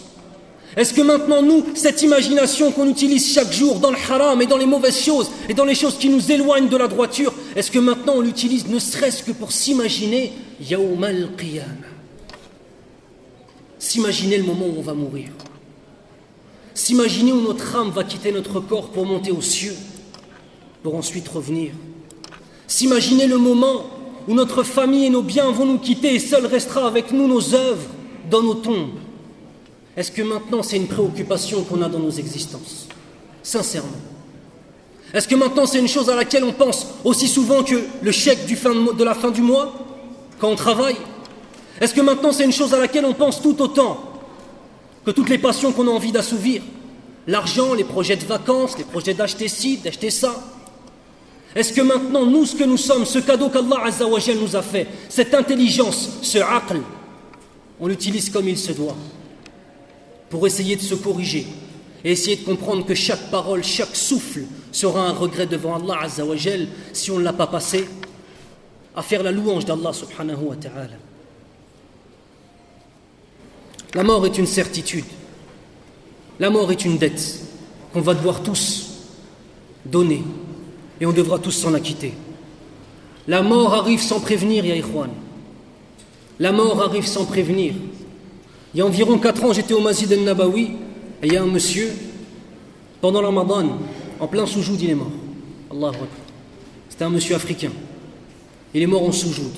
Est-ce 0.77 0.93
que 0.93 1.03
maintenant, 1.03 1.43
nous, 1.43 1.65
cette 1.75 2.03
imagination 2.03 2.73
qu'on 2.73 2.89
utilise 2.89 3.33
chaque 3.33 3.53
jour 3.53 3.79
dans 3.79 3.91
le 3.93 3.97
haram 4.11 4.43
et 4.43 4.47
dans 4.47 4.57
les 4.57 4.67
mauvaises 4.67 4.99
choses 4.99 5.31
et 5.49 5.55
dans 5.55 5.65
les 5.65 5.77
choses 5.77 5.99
qui 5.99 6.09
nous 6.09 6.33
éloignent 6.33 6.69
de 6.69 6.77
la 6.77 6.89
droiture, 6.89 7.33
est-ce 7.55 7.71
que 7.71 7.79
maintenant 7.79 8.15
on 8.17 8.21
l'utilise 8.23 8.67
ne 8.67 8.81
serait-ce 8.81 9.23
que 9.23 9.31
pour 9.31 9.53
s'imaginer 9.53 10.33
Yawm 10.61 11.05
al-Qiyam 11.05 11.94
S'imaginer 13.95 14.39
le 14.39 14.43
moment 14.43 14.67
où 14.67 14.75
on 14.77 14.83
va 14.83 14.93
mourir. 14.93 15.29
S'imaginer 16.75 17.31
où 17.31 17.41
notre 17.41 17.77
âme 17.77 17.91
va 17.91 18.03
quitter 18.03 18.33
notre 18.33 18.59
corps 18.59 18.89
pour 18.89 19.07
monter 19.07 19.31
aux 19.31 19.41
cieux 19.41 19.77
pour 20.83 20.97
ensuite 20.97 21.29
revenir. 21.29 21.71
S'imaginer 22.67 23.29
le 23.29 23.39
moment 23.39 23.87
où 24.27 24.35
notre 24.35 24.65
famille 24.65 25.05
et 25.05 25.11
nos 25.11 25.23
biens 25.23 25.49
vont 25.53 25.65
nous 25.65 25.79
quitter 25.79 26.13
et 26.13 26.19
seul 26.19 26.45
restera 26.47 26.89
avec 26.89 27.13
nous 27.13 27.29
nos 27.29 27.55
œuvres 27.55 27.87
dans 28.29 28.43
nos 28.43 28.55
tombes. 28.55 28.99
Est-ce 29.97 30.11
que 30.11 30.23
maintenant 30.23 30.65
c'est 30.65 30.77
une 30.77 30.89
préoccupation 30.89 31.63
qu'on 31.63 31.81
a 31.81 31.89
dans 31.89 32.01
nos 32.01 32.11
existences? 32.11 32.89
Sincèrement. 33.45 34.03
Est-ce 35.13 35.29
que 35.29 35.37
maintenant 35.37 35.67
c'est 35.67 35.79
une 35.79 35.87
chose 35.87 36.11
à 36.11 36.17
laquelle 36.17 36.43
on 36.43 36.53
pense 36.53 36.89
aussi 37.05 37.29
souvent 37.29 37.63
que 37.63 37.77
le 38.03 38.11
chèque 38.11 38.45
de 38.45 39.05
la 39.05 39.15
fin 39.15 39.31
du 39.31 39.41
mois, 39.41 39.73
quand 40.41 40.49
on 40.49 40.57
travaille? 40.57 40.97
Est-ce 41.81 41.95
que 41.95 42.01
maintenant 42.01 42.33
c'est 42.33 42.45
une 42.45 42.53
chose 42.53 42.75
à 42.75 42.79
laquelle 42.79 43.05
on 43.05 43.15
pense 43.15 43.43
tout 43.43 43.61
autant 43.61 44.01
que 45.05 45.11
toutes 45.11 45.29
les 45.29 45.39
passions 45.39 45.73
qu'on 45.73 45.89
a 45.89 45.91
envie 45.91 46.13
d'assouvir? 46.13 46.63
L'argent, 47.27 47.75
les 47.75 47.85
projets 47.85 48.17
de 48.17 48.25
vacances, 48.25 48.77
les 48.79 48.85
projets 48.85 49.15
d'acheter 49.15 49.49
ci, 49.49 49.79
d'acheter 49.79 50.11
ça 50.11 50.35
est-ce 51.55 51.73
que 51.73 51.81
maintenant, 51.81 52.27
nous, 52.27 52.45
ce 52.47 52.57
que 52.57 52.65
nous 52.65 52.77
sommes, 52.77 53.05
ce 53.05 53.21
cadeau 53.21 53.49
qu'Allah 53.49 53.85
nous 54.41 54.57
a 54.57 54.63
fait, 54.63 54.89
cette 55.09 55.35
intelligence, 55.35 56.19
ce 56.23 56.39
aql, 56.39 56.81
on 57.81 57.87
l'utilise 57.87 58.29
comme 58.31 58.49
il 58.49 58.59
se 58.59 58.73
doit 58.73 58.97
pour 60.31 60.47
essayer 60.47 60.75
de 60.75 60.81
se 60.81 60.97
corriger 60.97 61.47
et 62.05 62.13
essayer 62.13 62.37
de 62.37 62.45
comprendre 62.45 62.85
que 62.85 62.95
chaque 62.95 63.31
parole, 63.31 63.63
chaque 63.63 63.95
souffle 63.95 64.43
sera 64.73 65.07
un 65.07 65.13
regret 65.13 65.47
devant 65.47 65.77
Allah 65.77 66.01
Azzawajal 66.03 66.67
si 66.93 67.13
on 67.13 67.19
ne 67.19 67.25
l'a 67.25 67.33
pas 67.33 67.47
passé 67.47 67.89
à 68.97 69.03
faire 69.03 69.23
la 69.23 69.31
louange 69.31 69.65
d'Allah 69.65 69.93
subhanahu 69.93 70.45
wa 70.47 70.57
ta'ala. 70.57 71.14
La 73.95 74.03
mort 74.03 74.27
est 74.27 74.39
une 74.39 74.47
certitude. 74.47 75.05
La 76.41 76.51
mort 76.51 76.71
est 76.73 76.85
une 76.85 76.99
dette 76.99 77.41
qu'on 77.93 78.01
va 78.01 78.15
devoir 78.15 78.43
tous 78.43 78.91
donner 79.85 80.23
et 81.01 81.07
on 81.07 81.13
devra 81.13 81.39
tous 81.39 81.53
s'en 81.53 81.75
acquitter. 81.75 82.13
La 83.29 83.43
mort 83.43 83.75
arrive 83.75 84.01
sans 84.01 84.21
prévenir, 84.21 84.65
Ya 84.65 84.75
La 86.41 86.53
mort 86.53 86.83
arrive 86.83 87.07
sans 87.07 87.25
prévenir. 87.25 87.75
Il 88.75 88.79
y 88.79 88.81
a 88.81 88.87
environ 88.87 89.19
4 89.19 89.45
ans, 89.45 89.53
j'étais 89.53 89.75
au 89.75 89.81
Masjid 89.81 90.13
al-Nabawi 90.13 90.73
et 91.23 91.27
il 91.27 91.33
y 91.33 91.37
a 91.37 91.43
un 91.43 91.47
monsieur, 91.47 91.91
pendant 93.01 93.21
le 93.21 93.29
Ramadan, 93.29 93.79
en 94.19 94.27
plein 94.27 94.47
soujoud, 94.47 94.81
il 94.83 94.91
est 94.91 94.95
mort. 94.95 95.13
Allah 95.71 95.93
C'était 96.89 97.05
un 97.05 97.11
monsieur 97.11 97.37
africain. 97.37 97.71
Il 98.75 98.83
est 98.83 98.87
mort 98.87 99.05
en 99.05 99.13
soujoud. 99.13 99.53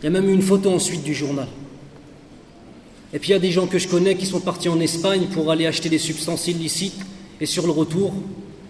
Il 0.00 0.04
y 0.04 0.06
a 0.06 0.10
même 0.10 0.28
eu 0.28 0.32
une 0.32 0.42
photo 0.42 0.70
ensuite 0.70 1.02
du 1.02 1.14
journal. 1.14 1.48
Et 3.14 3.20
puis 3.20 3.30
il 3.30 3.32
y 3.32 3.36
a 3.36 3.38
des 3.38 3.52
gens 3.52 3.68
que 3.68 3.78
je 3.78 3.86
connais 3.86 4.16
qui 4.16 4.26
sont 4.26 4.40
partis 4.40 4.68
en 4.68 4.80
Espagne 4.80 5.28
pour 5.32 5.52
aller 5.52 5.66
acheter 5.66 5.88
des 5.88 5.98
substances 5.98 6.48
illicites 6.48 7.00
et 7.40 7.46
sur 7.46 7.64
le 7.64 7.70
retour, 7.70 8.12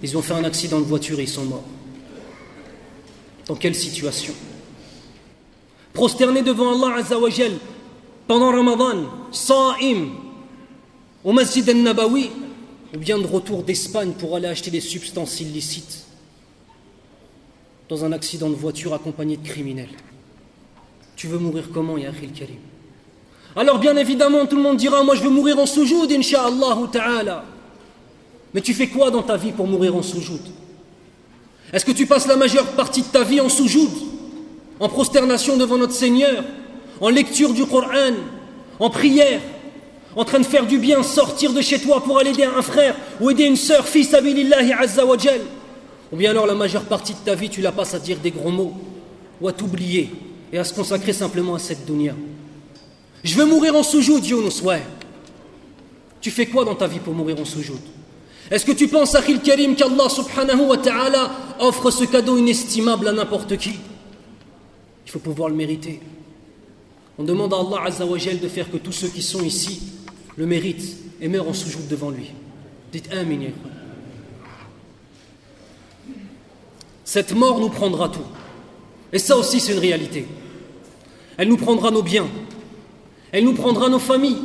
ils 0.03 0.19
ont 0.19 0.23
fait 0.23 0.35
un 0.35 0.45
accident 0.45 0.79
de 0.81 0.85
voiture 0.85 1.19
et 1.19 1.23
ils 1.23 1.29
sont 1.29 1.47
morts. 1.47 1.65
Dans 3.47 3.55
quelle 3.55 3.75
situation? 3.75 4.35
Prosterné 5.95 6.43
devant 6.43 6.75
Allah 6.75 6.97
Azzawajal 6.99 7.53
pendant 8.27 8.51
Ramadan, 8.51 9.07
Sa'im, 9.33 10.11
au 11.25 11.33
Masjid 11.33 11.67
al-Nabawi, 11.67 12.31
ou 12.95 12.99
bien 12.99 13.19
de 13.19 13.27
retour 13.27 13.63
d'Espagne 13.63 14.13
pour 14.13 14.37
aller 14.37 14.49
acheter 14.49 14.71
des 14.71 14.81
substances 14.81 15.41
illicites 15.41 16.05
dans 17.89 18.05
un 18.05 18.13
accident 18.13 18.51
de 18.51 18.55
voiture 18.55 18.93
accompagné 18.93 19.39
de 19.39 19.47
criminels. 19.47 19.97
Tu 21.17 21.29
veux 21.29 21.39
mourir 21.39 21.71
comment, 21.73 21.97
Ya 21.97 22.13
Karim? 22.13 22.74
Alors 23.57 23.79
bien 23.79 23.97
évidemment, 23.97 24.47
tout 24.47 24.57
le 24.57 24.63
monde 24.63 24.77
dira, 24.77 25.03
moi 25.03 25.15
je 25.15 25.23
veux 25.23 25.31
mourir 25.31 25.59
en 25.59 25.67
soujoud, 25.67 26.11
Inch'Allah 26.11 26.77
ta'ala. 26.91 27.45
Mais 28.53 28.61
tu 28.61 28.75
fais 28.75 28.89
quoi 28.89 29.11
dans 29.11 29.23
ta 29.23 29.37
vie 29.37 29.53
pour 29.53 29.67
mourir 29.67 29.95
en 29.97 30.03
soujoud 30.03 30.41
est-ce 31.75 31.85
que 31.85 31.91
tu 31.91 32.07
passes 32.07 32.29
la 32.29 32.37
majeure 32.37 32.67
partie 32.67 33.03
de 33.03 33.09
ta 33.09 33.25
vie 33.25 33.41
en 33.41 33.49
soujoud, 33.49 33.91
en 34.79 34.89
prosternation 34.89 35.57
devant 35.57 35.77
notre 35.77 35.93
Seigneur, 35.93 36.45
en 37.01 37.09
lecture 37.09 37.53
du 37.53 37.67
Coran, 37.67 38.15
en 38.79 38.91
prière, 38.91 39.41
en 40.15 40.25
train 40.25 40.39
de 40.39 40.45
faire 40.45 40.67
du 40.67 40.79
bien, 40.79 41.03
sortir 41.03 41.53
de 41.53 41.61
chez 41.61 41.81
toi 41.81 42.01
pour 42.05 42.21
aller 42.21 42.31
aider 42.31 42.45
un 42.45 42.63
frère 42.63 42.95
ou 43.21 43.29
aider 43.29 43.43
une 43.43 43.57
sœur, 43.57 43.89
fils 43.89 44.15
abilillahi 44.15 44.73
azza 44.73 45.05
Ou 45.05 46.17
bien 46.17 46.31
alors 46.31 46.47
la 46.47 46.55
majeure 46.55 46.85
partie 46.85 47.15
de 47.15 47.19
ta 47.25 47.35
vie, 47.35 47.49
tu 47.49 47.61
la 47.61 47.73
passes 47.73 47.95
à 47.95 47.99
dire 47.99 48.19
des 48.19 48.31
gros 48.31 48.53
mots 48.53 48.75
ou 49.41 49.49
à 49.49 49.53
t'oublier 49.53 50.11
et 50.53 50.59
à 50.59 50.63
se 50.63 50.75
consacrer 50.75 51.13
simplement 51.13 51.57
à 51.57 51.59
cette 51.59 51.85
dunya? 51.85 52.15
Je 53.25 53.35
veux 53.35 53.47
mourir 53.47 53.75
en 53.75 53.83
soujoud, 53.83 54.25
Yunus, 54.25 54.63
ouais. 54.63 54.83
Tu 56.21 56.31
fais 56.31 56.47
quoi 56.47 56.65
dans 56.65 56.75
ta 56.75 56.87
vie 56.87 57.01
pour 57.01 57.15
mourir 57.15 57.41
en 57.41 57.45
soujoud 57.45 57.81
est-ce 58.51 58.67
que 58.67 58.73
tu 58.73 58.89
penses, 58.89 59.15
Akhil 59.15 59.41
Karim, 59.41 59.75
qu'Allah 59.75 60.09
subhanahu 60.09 60.67
wa 60.67 60.77
ta'ala 60.77 61.31
offre 61.61 61.91
ce 61.91 62.05
cadeau 62.05 62.37
inestimable 62.37 63.09
à 63.09 63.13
n'importe 63.13 63.57
qui? 63.57 63.73
Il 65.07 65.11
faut 65.11 65.19
pouvoir 65.19 65.49
le 65.49 65.55
mériter. 65.55 66.01
On 67.17 67.25
demande 67.25 67.55
à 67.55 67.59
Allah 67.59 67.85
Azzawajal 67.87 68.41
de 68.41 68.49
faire 68.49 68.71
que 68.71 68.77
tous 68.77 68.93
ceux 68.93 69.09
qui 69.09 69.23
sont 69.23 69.43
ici 69.43 69.81
le 70.37 70.47
méritent 70.47 70.97
et 71.21 71.29
meurent 71.29 71.49
en 71.49 71.55
soujoute 71.55 71.89
devant 71.89 72.11
lui. 72.11 72.33
Dites 72.93 73.11
Amin. 73.13 73.51
Cette 77.05 77.33
mort 77.35 77.61
nous 77.61 77.71
prendra 77.71 78.09
tout. 78.09 78.27
Et 79.13 79.19
ça 79.19 79.37
aussi, 79.37 79.61
c'est 79.61 79.73
une 79.73 79.79
réalité. 79.79 80.27
Elle 81.37 81.49
nous 81.49 81.57
prendra 81.57 81.91
nos 81.91 82.03
biens. 82.03 82.27
Elle 83.35 83.45
nous 83.45 83.55
prendra 83.55 83.89
nos 83.89 83.99
familles. 83.99 84.43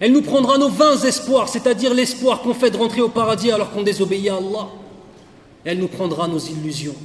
Elle 0.00 0.10
nous 0.10 0.20
prendra 0.20 0.58
nos 0.58 0.68
vains 0.68 0.98
espoirs, 0.98 1.48
c'est-à-dire 1.48 1.94
l'espoir 1.94 2.42
qu'on 2.42 2.52
fait 2.52 2.72
de 2.72 2.76
rentrer 2.76 3.00
au 3.00 3.08
paradis 3.08 3.52
alors 3.52 3.70
qu'on 3.70 3.84
désobéit 3.84 4.28
à 4.28 4.38
Allah. 4.38 4.68
Elle 5.64 5.78
nous 5.78 5.86
prendra 5.86 6.26
nos 6.26 6.40
illusions. 6.40 6.96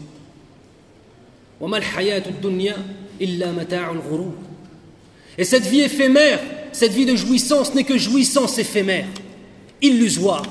Et 5.38 5.44
cette 5.44 5.66
vie 5.68 5.82
éphémère, 5.82 6.40
cette 6.72 6.94
vie 6.94 7.06
de 7.06 7.16
jouissance 7.16 7.76
n'est 7.76 7.84
que 7.84 8.00
jouissance 8.00 8.58
éphémère, 8.58 9.06
illusoire, 9.84 10.42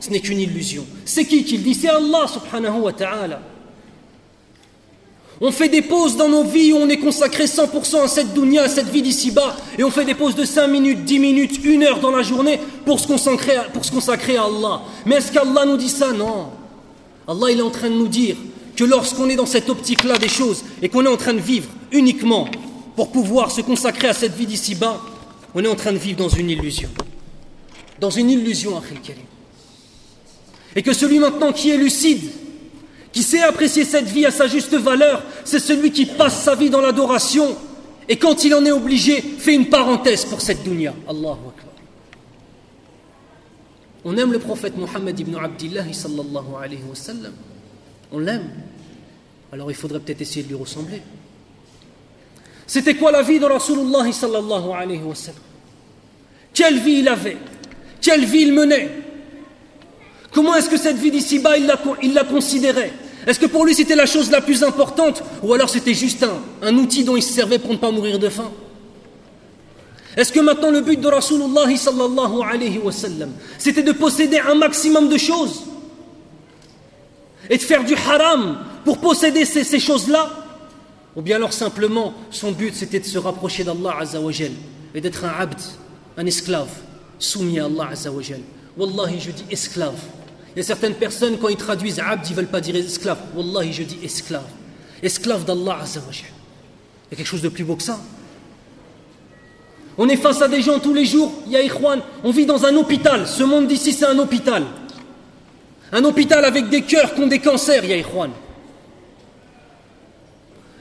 ce 0.00 0.10
n'est 0.10 0.20
qu'une 0.20 0.40
illusion. 0.40 0.84
C'est 1.06 1.24
qui 1.24 1.44
qui 1.44 1.56
le 1.56 1.62
dit? 1.62 1.74
C'est 1.74 1.88
Allah 1.88 2.26
subhanahu 2.28 2.80
wa 2.82 2.92
ta'ala. 2.92 3.40
On 5.40 5.52
fait 5.52 5.68
des 5.68 5.82
pauses 5.82 6.16
dans 6.16 6.28
nos 6.28 6.42
vies 6.42 6.72
où 6.72 6.78
on 6.78 6.88
est 6.88 6.98
consacré 6.98 7.44
100% 7.44 8.02
à 8.02 8.08
cette 8.08 8.34
dunya, 8.34 8.64
à 8.64 8.68
cette 8.68 8.88
vie 8.88 9.02
d'ici-bas, 9.02 9.56
et 9.78 9.84
on 9.84 9.90
fait 9.90 10.04
des 10.04 10.14
pauses 10.14 10.34
de 10.34 10.44
5 10.44 10.66
minutes, 10.66 11.04
10 11.04 11.18
minutes, 11.20 11.60
1 11.64 11.82
heure 11.82 12.00
dans 12.00 12.10
la 12.10 12.22
journée 12.22 12.58
pour 12.84 12.98
se 12.98 13.06
consacrer 13.06 13.54
à, 13.54 13.64
pour 13.64 13.88
consacrer 13.88 14.36
à 14.36 14.44
Allah. 14.44 14.82
Mais 15.06 15.16
est-ce 15.16 15.30
qu'Allah 15.30 15.64
nous 15.64 15.76
dit 15.76 15.88
ça? 15.88 16.12
Non. 16.12 16.50
Allah 17.28 17.52
il 17.52 17.58
est 17.58 17.62
en 17.62 17.70
train 17.70 17.88
de 17.88 17.94
nous 17.94 18.08
dire 18.08 18.36
que 18.74 18.82
lorsqu'on 18.82 19.28
est 19.28 19.36
dans 19.36 19.46
cette 19.46 19.70
optique-là 19.70 20.18
des 20.18 20.28
choses 20.28 20.64
et 20.82 20.88
qu'on 20.88 21.04
est 21.04 21.08
en 21.08 21.16
train 21.16 21.34
de 21.34 21.40
vivre 21.40 21.68
uniquement 21.92 22.48
pour 22.96 23.12
pouvoir 23.12 23.52
se 23.52 23.60
consacrer 23.60 24.08
à 24.08 24.14
cette 24.14 24.34
vie 24.34 24.46
d'ici-bas, 24.46 25.00
on 25.54 25.64
est 25.64 25.68
en 25.68 25.76
train 25.76 25.92
de 25.92 25.98
vivre 25.98 26.18
dans 26.18 26.28
une 26.28 26.50
illusion. 26.50 26.88
Dans 28.00 28.10
une 28.10 28.30
illusion, 28.30 28.76
Akhil 28.76 29.00
Karim. 29.00 29.22
Et 30.74 30.82
que 30.82 30.92
celui 30.92 31.18
maintenant 31.18 31.52
qui 31.52 31.70
est 31.70 31.76
lucide, 31.76 32.30
qui 33.12 33.22
sait 33.22 33.40
apprécier 33.40 33.84
cette 33.84 34.06
vie 34.06 34.26
à 34.26 34.30
sa 34.30 34.46
juste 34.46 34.74
valeur, 34.74 35.22
c'est 35.44 35.58
celui 35.58 35.90
qui 35.92 36.06
passe 36.06 36.42
sa 36.42 36.54
vie 36.54 36.70
dans 36.70 36.80
l'adoration 36.80 37.56
Et 38.08 38.16
quand 38.16 38.42
il 38.44 38.54
en 38.54 38.64
est 38.64 38.72
obligé, 38.72 39.20
fait 39.20 39.54
une 39.54 39.68
parenthèse 39.68 40.24
pour 40.24 40.40
cette 40.40 40.62
dunya. 40.62 40.94
Allahu 41.06 41.30
Akbar. 41.30 41.74
On 44.04 44.16
aime 44.16 44.32
le 44.32 44.38
prophète 44.38 44.76
Mohammed 44.78 45.20
ibn 45.20 45.36
Abdillah 45.36 45.92
sallallahu 45.92 46.54
alayhi 46.58 46.82
wa 46.88 46.94
sallam. 46.94 47.34
On 48.10 48.18
l'aime. 48.18 48.50
Alors 49.52 49.70
il 49.70 49.74
faudrait 49.74 50.00
peut-être 50.00 50.22
essayer 50.22 50.42
de 50.42 50.48
lui 50.48 50.54
ressembler. 50.54 51.02
C'était 52.66 52.94
quoi 52.94 53.12
la 53.12 53.22
vie 53.22 53.38
de 53.38 53.44
Rasulullah 53.44 54.10
sallallahu 54.10 54.70
alayhi 54.74 55.02
wa 55.02 55.14
sallam? 55.14 55.42
Quelle 56.54 56.78
vie 56.78 57.00
il 57.00 57.08
avait? 57.08 57.36
Quelle 58.00 58.24
vie 58.24 58.42
il 58.42 58.54
menait? 58.54 58.90
Comment 60.32 60.54
est-ce 60.56 60.68
que 60.68 60.76
cette 60.76 60.96
vie 60.96 61.10
d'ici-bas, 61.10 61.56
il 61.56 61.66
la, 62.14 62.24
considérait? 62.24 62.92
Est-ce 63.26 63.40
que 63.40 63.46
pour 63.46 63.64
lui 63.64 63.74
c'était 63.74 63.96
la 63.96 64.06
chose 64.06 64.30
la 64.30 64.40
plus 64.40 64.62
importante? 64.62 65.22
Ou 65.42 65.52
alors 65.54 65.68
c'était 65.68 65.94
juste 65.94 66.24
un, 66.62 66.76
outil 66.76 67.04
dont 67.04 67.16
il 67.16 67.22
se 67.22 67.32
servait 67.32 67.58
pour 67.58 67.70
ne 67.70 67.76
pas 67.76 67.90
mourir 67.90 68.18
de 68.18 68.28
faim? 68.28 68.50
Est-ce 70.16 70.32
que 70.32 70.40
maintenant 70.40 70.70
le 70.70 70.80
but 70.80 71.00
de 71.00 71.06
Rasulullah 71.06 71.74
sallallahu 71.76 72.90
c'était 73.58 73.82
de 73.82 73.92
posséder 73.92 74.38
un 74.38 74.54
maximum 74.54 75.08
de 75.08 75.16
choses? 75.16 75.64
Et 77.50 77.56
de 77.56 77.62
faire 77.62 77.84
du 77.84 77.94
haram 77.94 78.58
pour 78.84 78.98
posséder 78.98 79.44
ces, 79.44 79.78
choses-là? 79.78 80.30
Ou 81.16 81.22
bien 81.22 81.36
alors 81.36 81.52
simplement 81.52 82.14
son 82.30 82.52
but 82.52 82.74
c'était 82.74 83.00
de 83.00 83.06
se 83.06 83.18
rapprocher 83.18 83.64
d'Allah 83.64 83.96
azawajal 84.00 84.52
et 84.94 85.00
d'être 85.00 85.24
un 85.24 85.40
abd, 85.40 85.60
un 86.16 86.26
esclave, 86.26 86.68
soumis 87.18 87.58
à 87.58 87.66
Allah 87.66 87.88
azawajal 87.92 88.40
Wallahi 88.78 89.18
je 89.20 89.32
dis 89.32 89.44
esclave. 89.50 90.00
Il 90.54 90.58
y 90.58 90.60
a 90.60 90.64
certaines 90.64 90.94
personnes 90.94 91.36
quand 91.38 91.48
ils 91.48 91.56
traduisent 91.56 91.98
abd, 91.98 92.26
ils 92.26 92.30
ne 92.30 92.36
veulent 92.36 92.46
pas 92.46 92.60
dire 92.60 92.76
esclave. 92.76 93.18
Wallahi 93.34 93.72
je 93.72 93.82
dis 93.82 93.98
esclave. 94.04 94.46
Esclave 95.02 95.44
d'Allah 95.44 95.80
azawajal. 95.82 96.30
Il 97.10 97.12
y 97.12 97.14
a 97.14 97.16
quelque 97.16 97.26
chose 97.26 97.42
de 97.42 97.48
plus 97.48 97.64
beau 97.64 97.74
que 97.74 97.82
ça. 97.82 97.98
On 99.96 100.08
est 100.08 100.16
face 100.16 100.40
à 100.42 100.48
des 100.48 100.62
gens 100.62 100.78
tous 100.78 100.94
les 100.94 101.04
jours, 101.04 101.32
ya 101.48 101.58
on 102.22 102.30
vit 102.30 102.46
dans 102.46 102.64
un 102.64 102.76
hôpital. 102.76 103.26
Ce 103.26 103.42
monde 103.42 103.66
d'ici, 103.66 103.92
c'est 103.92 104.06
un 104.06 104.18
hôpital. 104.20 104.64
Un 105.90 106.04
hôpital 106.04 106.44
avec 106.44 106.68
des 106.68 106.82
cœurs 106.82 107.14
qui 107.14 107.20
ont 107.20 107.26
des 107.26 107.40
cancers, 107.40 107.84
ya 107.84 107.96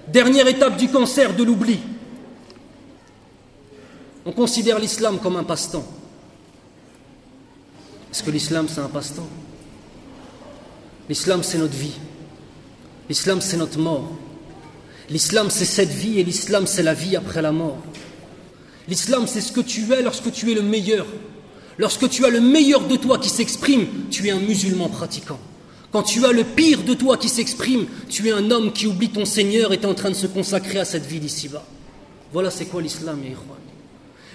Dernière 0.07 0.47
étape 0.47 0.77
du 0.77 0.87
cancer, 0.87 1.35
de 1.35 1.43
l'oubli. 1.43 1.79
On 4.23 4.31
considère 4.31 4.77
l'islam 4.77 5.17
comme 5.17 5.37
un 5.37 5.43
passe-temps. 5.43 5.96
Est-ce 8.17 8.23
que 8.23 8.31
l'islam, 8.31 8.65
c'est 8.67 8.81
un 8.81 8.87
passe-temps 8.87 9.29
L'islam, 11.07 11.43
c'est 11.43 11.59
notre 11.59 11.75
vie. 11.75 11.93
L'islam, 13.07 13.41
c'est 13.41 13.57
notre 13.57 13.77
mort. 13.77 14.09
L'islam, 15.11 15.51
c'est 15.51 15.65
cette 15.65 15.91
vie 15.91 16.19
et 16.19 16.23
l'islam, 16.23 16.65
c'est 16.65 16.81
la 16.81 16.95
vie 16.95 17.15
après 17.15 17.43
la 17.43 17.51
mort. 17.51 17.77
L'islam, 18.87 19.27
c'est 19.27 19.39
ce 19.39 19.51
que 19.51 19.61
tu 19.61 19.93
es 19.93 20.01
lorsque 20.01 20.31
tu 20.31 20.51
es 20.51 20.55
le 20.55 20.63
meilleur. 20.63 21.05
Lorsque 21.77 22.09
tu 22.09 22.25
as 22.25 22.29
le 22.29 22.41
meilleur 22.41 22.87
de 22.87 22.95
toi 22.95 23.19
qui 23.19 23.29
s'exprime, 23.29 23.85
tu 24.09 24.27
es 24.29 24.31
un 24.31 24.39
musulman 24.39 24.89
pratiquant. 24.89 25.39
Quand 25.91 26.01
tu 26.01 26.25
as 26.25 26.31
le 26.31 26.43
pire 26.43 26.81
de 26.81 26.95
toi 26.95 27.17
qui 27.17 27.29
s'exprime, 27.29 27.85
tu 28.09 28.29
es 28.29 28.31
un 28.31 28.49
homme 28.49 28.73
qui 28.73 28.87
oublie 28.87 29.09
ton 29.09 29.25
Seigneur 29.25 29.73
et 29.73 29.75
est 29.75 29.85
en 29.85 29.93
train 29.93 30.09
de 30.09 30.15
se 30.15 30.25
consacrer 30.25 30.79
à 30.79 30.85
cette 30.85 31.05
vie 31.05 31.19
d'ici-bas. 31.19 31.67
Voilà 32.33 32.49
c'est 32.49 32.65
quoi 32.65 32.81
l'islam, 32.81 33.21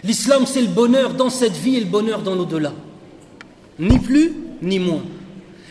L'islam, 0.04 0.46
c'est 0.46 0.62
le 0.62 0.68
bonheur 0.68 1.14
dans 1.14 1.30
cette 1.30 1.56
vie 1.56 1.78
et 1.78 1.80
le 1.80 1.86
bonheur 1.86 2.22
dans 2.22 2.36
l'au-delà. 2.36 2.72
Ni 3.78 3.98
plus, 3.98 4.32
ni 4.60 4.78
moins. 4.78 5.02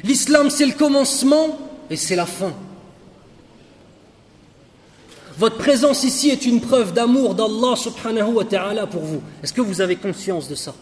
L'islam, 0.03 0.50
c'est 0.50 0.65
le 0.65 0.74
commencement 0.74 1.60
et 1.89 1.96
c'est 1.96 2.15
la 2.15 2.25
fin. 2.25 2.53
Votre 5.38 5.58
présence 5.58 6.03
ici 6.03 6.29
est 6.29 6.46
une 6.46 6.62
preuve 6.62 6.93
d'amour 6.93 7.36
d'Allah 7.36 7.75
subhanahu 7.75 8.34
wa 8.34 8.46
ta'ala 8.46 8.86
pour 8.86 9.01
vous. 9.01 9.22
Est-ce 9.41 9.53
que 9.53 9.62
vous 9.62 9.81
avez 9.81 9.96
conscience 9.96 10.48
de 10.48 10.55
ça? 10.55 10.75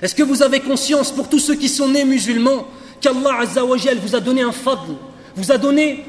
Est-ce 0.00 0.14
que 0.14 0.22
vous 0.22 0.42
avez 0.42 0.60
conscience 0.60 1.12
pour 1.12 1.28
tous 1.28 1.38
ceux 1.38 1.54
qui 1.54 1.68
sont 1.68 1.88
nés 1.88 2.04
musulmans 2.04 2.66
qu'Allah 3.00 3.40
azawajal 3.40 3.98
vous 3.98 4.16
a 4.16 4.20
donné 4.20 4.42
un 4.42 4.52
fadl, 4.52 4.94
vous 5.36 5.52
a 5.52 5.58
donné, 5.58 6.04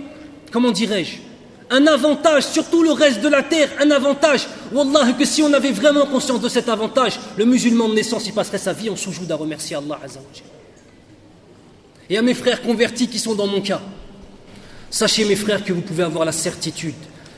comment 0.52 0.72
dirais-je, 0.72 1.18
un 1.74 1.88
avantage 1.88 2.44
sur 2.44 2.70
tout 2.70 2.84
le 2.84 2.92
reste 2.92 3.22
de 3.22 3.28
la 3.28 3.42
terre, 3.42 3.68
un 3.82 3.90
avantage. 3.90 4.48
Wallah, 4.72 5.14
que 5.18 5.26
si 5.26 5.42
on 5.42 5.52
avait 5.54 5.72
vraiment 5.72 6.06
conscience 6.06 6.40
de 6.40 6.48
cet 6.48 6.70
avantage, 6.70 7.20
le 7.36 7.46
musulman 7.46 7.90
de 7.90 7.96
naissance, 7.96 8.28
il 8.28 8.34
passerait 8.34 8.60
sa 8.60 8.74
vie 8.74 8.92
en 8.92 8.96
soujoud 8.96 9.30
à 9.32 9.36
remercier 9.36 9.76
Allah. 9.76 10.00
Et 12.12 12.18
à 12.18 12.22
mes 12.22 12.36
frères 12.36 12.62
convertis 12.62 13.08
qui 13.08 13.18
sont 13.18 13.34
dans 13.34 13.48
mon 13.48 13.60
cas, 13.60 13.82
sachez 14.92 15.26
mes 15.26 15.36
frères 15.36 15.66
que 15.66 15.74
vous 15.74 15.82
pouvez 15.82 16.04
avoir 16.04 16.26
la 16.26 16.32
certitude 16.32 16.94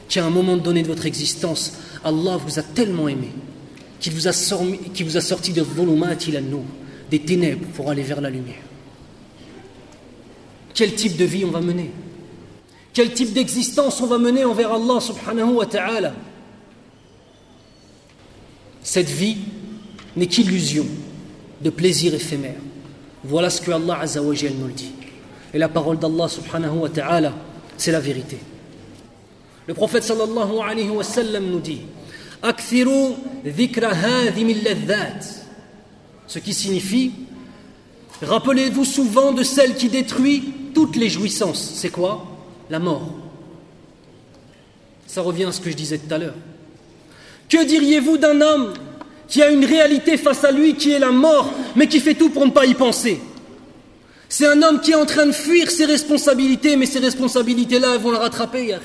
qu'à 0.10 0.26
un 0.26 0.30
moment 0.30 0.58
donné 0.58 0.84
de 0.84 0.88
votre 0.88 1.06
existence, 1.06 1.71
Allah 2.04 2.36
vous 2.36 2.60
a 2.60 2.62
tellement 2.62 3.08
aimé 3.08 3.30
qu'il 4.02 4.12
vous, 4.12 4.28
a 4.28 4.34
sorti, 4.34 5.04
vous 5.04 5.15
a 5.15 5.21
sorti 5.21 5.54
de 5.54 5.65
des 7.10 7.19
ténèbres 7.19 7.67
pour 7.74 7.89
aller 7.89 8.04
vers 8.04 8.19
la 8.19 8.30
lumière. 8.30 8.63
Quel 10.74 10.93
type 10.93 11.15
de 11.15 11.24
vie 11.24 11.45
on 11.45 11.52
va 11.52 11.62
mener? 11.62 11.89
Quel 12.95 13.13
type 13.13 13.34
d'existence 13.34 13.99
on 13.99 14.08
va 14.08 14.17
mener 14.17 14.45
envers 14.45 14.71
Allah 14.71 15.01
subhanahu 15.01 15.55
wa 15.55 15.65
ta'ala? 15.65 16.13
Cette 18.81 19.10
vie 19.10 19.36
n'est 20.15 20.27
qu'illusion 20.27 20.86
de 21.62 21.69
plaisir 21.69 22.13
éphémère. 22.13 22.55
Voilà 23.25 23.49
ce 23.49 23.60
que 23.60 23.71
Allah 23.71 23.99
nous 24.15 24.31
le 24.67 24.71
dit. 24.71 24.93
Et 25.53 25.58
la 25.58 25.67
parole 25.67 25.99
d'Allah 25.99 26.29
subhanahu 26.29 26.77
wa 26.77 26.89
ta'ala, 26.89 27.34
c'est 27.75 27.91
la 27.91 27.99
vérité. 27.99 28.38
Le 29.67 29.73
prophète 29.73 30.03
sallallahu 30.03 30.60
alayhi 30.65 30.89
wa 30.89 31.03
sallam 31.03 31.47
nous 31.47 31.60
dit 31.60 31.81
ce 36.27 36.39
qui 36.39 36.53
signifie 36.53 37.12
rappelez-vous 38.21 38.86
souvent 38.86 39.34
de 39.34 39.43
celle 39.43 39.75
qui 39.75 39.89
détruit 39.89 40.53
toutes 40.73 40.95
les 40.95 41.10
jouissances. 41.10 41.73
C'est 41.75 41.89
quoi? 41.89 42.35
La 42.69 42.80
mort. 42.80 43.10
Ça 45.08 45.21
revient 45.21 45.45
à 45.45 45.51
ce 45.51 45.62
que 45.62 45.69
je 45.69 45.75
disais 45.75 45.97
tout 45.97 46.13
à 46.13 46.17
l'heure. 46.17 46.36
Que 47.49 47.63
diriez-vous 47.63 48.17
d'un 48.17 48.41
homme 48.41 48.73
qui 49.28 49.41
a 49.41 49.49
une 49.49 49.65
réalité 49.65 50.17
face 50.17 50.43
à 50.43 50.51
lui 50.51 50.75
qui 50.75 50.91
est 50.91 50.99
la 50.99 51.12
mort, 51.12 51.51
mais 51.75 51.88
qui 51.88 51.99
fait 51.99 52.15
tout 52.15 52.30
pour 52.30 52.45
ne 52.45 52.51
pas 52.51 52.65
y 52.65 52.73
penser? 52.73 53.21
C'est 54.28 54.47
un 54.47 54.62
homme 54.63 54.82
qui 54.82 54.91
est 54.91 54.95
en 54.95 55.06
train 55.06 55.28
de 55.28 55.32
fuir 55.32 55.69
ses 55.69 55.86
responsabilités, 55.86 56.75
mais 56.75 56.88
ces 56.88 56.99
responsabilités-là, 56.99 57.93
elles 57.93 58.01
vont 58.01 58.12
le 58.12 58.17
rattraper, 58.17 58.75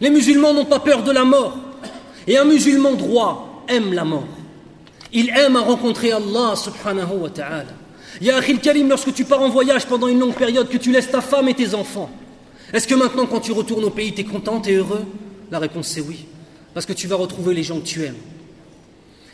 les 0.00 0.10
musulmans 0.10 0.52
n'ont 0.52 0.64
pas 0.64 0.80
peur 0.80 1.02
de 1.02 1.12
la 1.12 1.24
mort. 1.24 1.56
Et 2.26 2.36
un 2.38 2.44
musulman 2.44 2.94
droit 2.94 3.64
aime 3.68 3.92
la 3.92 4.04
mort. 4.04 4.26
Il 5.12 5.30
aime 5.30 5.56
à 5.56 5.60
rencontrer 5.60 6.12
Allah 6.12 6.54
subhanahu 6.56 7.18
wa 7.20 7.30
ta'ala. 7.30 7.83
Ya 8.20 8.36
Akhil 8.36 8.60
Karim, 8.60 8.88
lorsque 8.88 9.12
tu 9.12 9.24
pars 9.24 9.40
en 9.40 9.48
voyage 9.48 9.86
pendant 9.86 10.08
une 10.08 10.20
longue 10.20 10.34
période, 10.34 10.68
que 10.68 10.76
tu 10.76 10.92
laisses 10.92 11.10
ta 11.10 11.20
femme 11.20 11.48
et 11.48 11.54
tes 11.54 11.74
enfants, 11.74 12.10
est-ce 12.72 12.86
que 12.88 12.94
maintenant, 12.94 13.26
quand 13.26 13.40
tu 13.40 13.52
retournes 13.52 13.84
au 13.84 13.90
pays, 13.90 14.12
tu 14.14 14.22
es 14.22 14.24
content 14.24 14.60
et 14.62 14.74
heureux? 14.74 15.04
La 15.50 15.58
réponse 15.58 15.88
c'est 15.88 16.00
oui. 16.00 16.26
Parce 16.72 16.86
que 16.86 16.92
tu 16.92 17.06
vas 17.06 17.16
retrouver 17.16 17.54
les 17.54 17.62
gens 17.62 17.78
que 17.78 17.86
tu 17.86 18.02
aimes. 18.04 18.16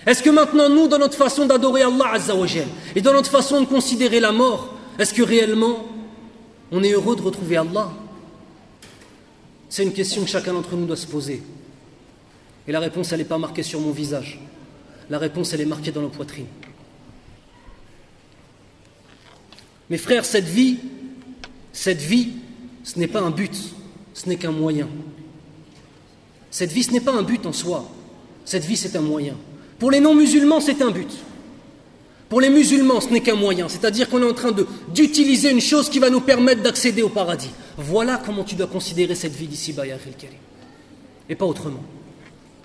Est-ce 0.07 0.23
que 0.23 0.31
maintenant, 0.31 0.69
nous, 0.69 0.89
dans 0.89 0.99
notre 0.99 1.17
façon 1.17 1.47
d'adorer 1.47 1.83
Allah 1.83 2.13
Azzawajal 2.15 2.67
et 2.95 3.01
dans 3.01 3.13
notre 3.13 3.31
façon 3.31 3.61
de 3.61 3.67
considérer 3.67 4.21
la 4.21 4.33
mort, 4.33 4.75
est-ce 4.99 5.15
que 5.15 5.23
réellement 5.23 5.87
on 6.73 6.83
est 6.83 6.93
heureux 6.93 7.17
de 7.17 7.23
retrouver 7.23 7.57
Allah? 7.57 7.91
C'est 9.69 9.83
une 9.85 9.93
question 9.93 10.23
que 10.23 10.29
chacun 10.29 10.53
d'entre 10.53 10.75
nous 10.75 10.87
doit 10.87 10.97
se 10.97 11.07
poser. 11.07 11.43
Et 12.67 12.73
la 12.73 12.81
réponse, 12.81 13.13
elle 13.13 13.19
n'est 13.19 13.25
pas 13.25 13.39
marquée 13.39 13.63
sur 13.63 13.81
mon 13.81 13.91
visage. 13.91 14.41
La 15.09 15.19
réponse, 15.19 15.53
elle 15.53 15.61
est 15.61 15.67
marquée 15.67 15.93
dans 15.93 16.03
nos 16.03 16.09
poitrines. 16.09 16.47
Mes 19.91 19.99
frères, 19.99 20.25
cette 20.25 20.47
vie, 20.47 20.79
cette 21.73 22.01
vie, 22.01 22.29
ce 22.85 22.99
n'est 22.99 23.09
pas 23.09 23.21
un 23.21 23.31
but, 23.31 23.53
ce 24.15 24.29
n'est 24.29 24.37
qu'un 24.37 24.53
moyen. 24.53 24.89
Cette 26.53 26.71
vie, 26.71 26.85
ce 26.85 26.93
n'est 26.93 27.01
pas 27.01 27.13
un 27.13 27.23
but 27.23 27.45
en 27.45 27.53
soi. 27.53 27.89
Cette 28.45 28.65
vie, 28.65 28.77
c'est 28.77 28.97
un 28.97 29.01
moyen. 29.01 29.35
Pour 29.81 29.91
les 29.91 30.01
non-musulmans, 30.01 30.61
c'est 30.61 30.81
un 30.81 30.91
but. 30.91 31.11
Pour 32.29 32.41
les 32.41 32.51
musulmans, 32.51 33.01
ce 33.01 33.09
n'est 33.09 33.21
qu'un 33.21 33.35
moyen, 33.35 33.69
c'est-à-dire 33.69 34.09
qu'on 34.09 34.23
est 34.23 34.31
en 34.31 34.35
train 34.35 34.55
d'utiliser 34.95 35.51
une 35.51 35.61
chose 35.61 35.91
qui 35.91 35.99
va 35.99 36.11
nous 36.11 36.21
permettre 36.21 36.63
d'accéder 36.63 37.03
au 37.03 37.09
paradis. 37.09 37.51
Voilà 37.77 38.23
comment 38.25 38.45
tu 38.45 38.55
dois 38.55 38.69
considérer 38.69 39.17
cette 39.17 39.35
vie 39.35 39.49
d'ici, 39.49 39.73
Bayar 39.73 39.99
el 40.07 40.29
Et 41.29 41.35
pas 41.35 41.47
autrement. 41.47 41.83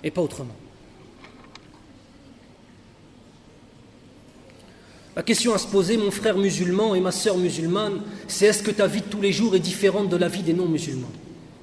Et 0.04 0.12
pas 0.12 0.22
autrement. 0.22 0.54
La 5.16 5.22
question 5.22 5.54
à 5.54 5.58
se 5.58 5.66
poser, 5.66 5.96
mon 5.96 6.10
frère 6.10 6.36
musulman 6.36 6.94
et 6.94 7.00
ma 7.00 7.10
sœur 7.10 7.36
musulmane, 7.36 8.02
c'est 8.28 8.46
est-ce 8.46 8.62
que 8.62 8.70
ta 8.70 8.86
vie 8.86 9.00
de 9.00 9.06
tous 9.06 9.20
les 9.20 9.32
jours 9.32 9.56
est 9.56 9.60
différente 9.60 10.08
de 10.08 10.16
la 10.16 10.28
vie 10.28 10.42
des 10.42 10.52
non-musulmans? 10.52 11.10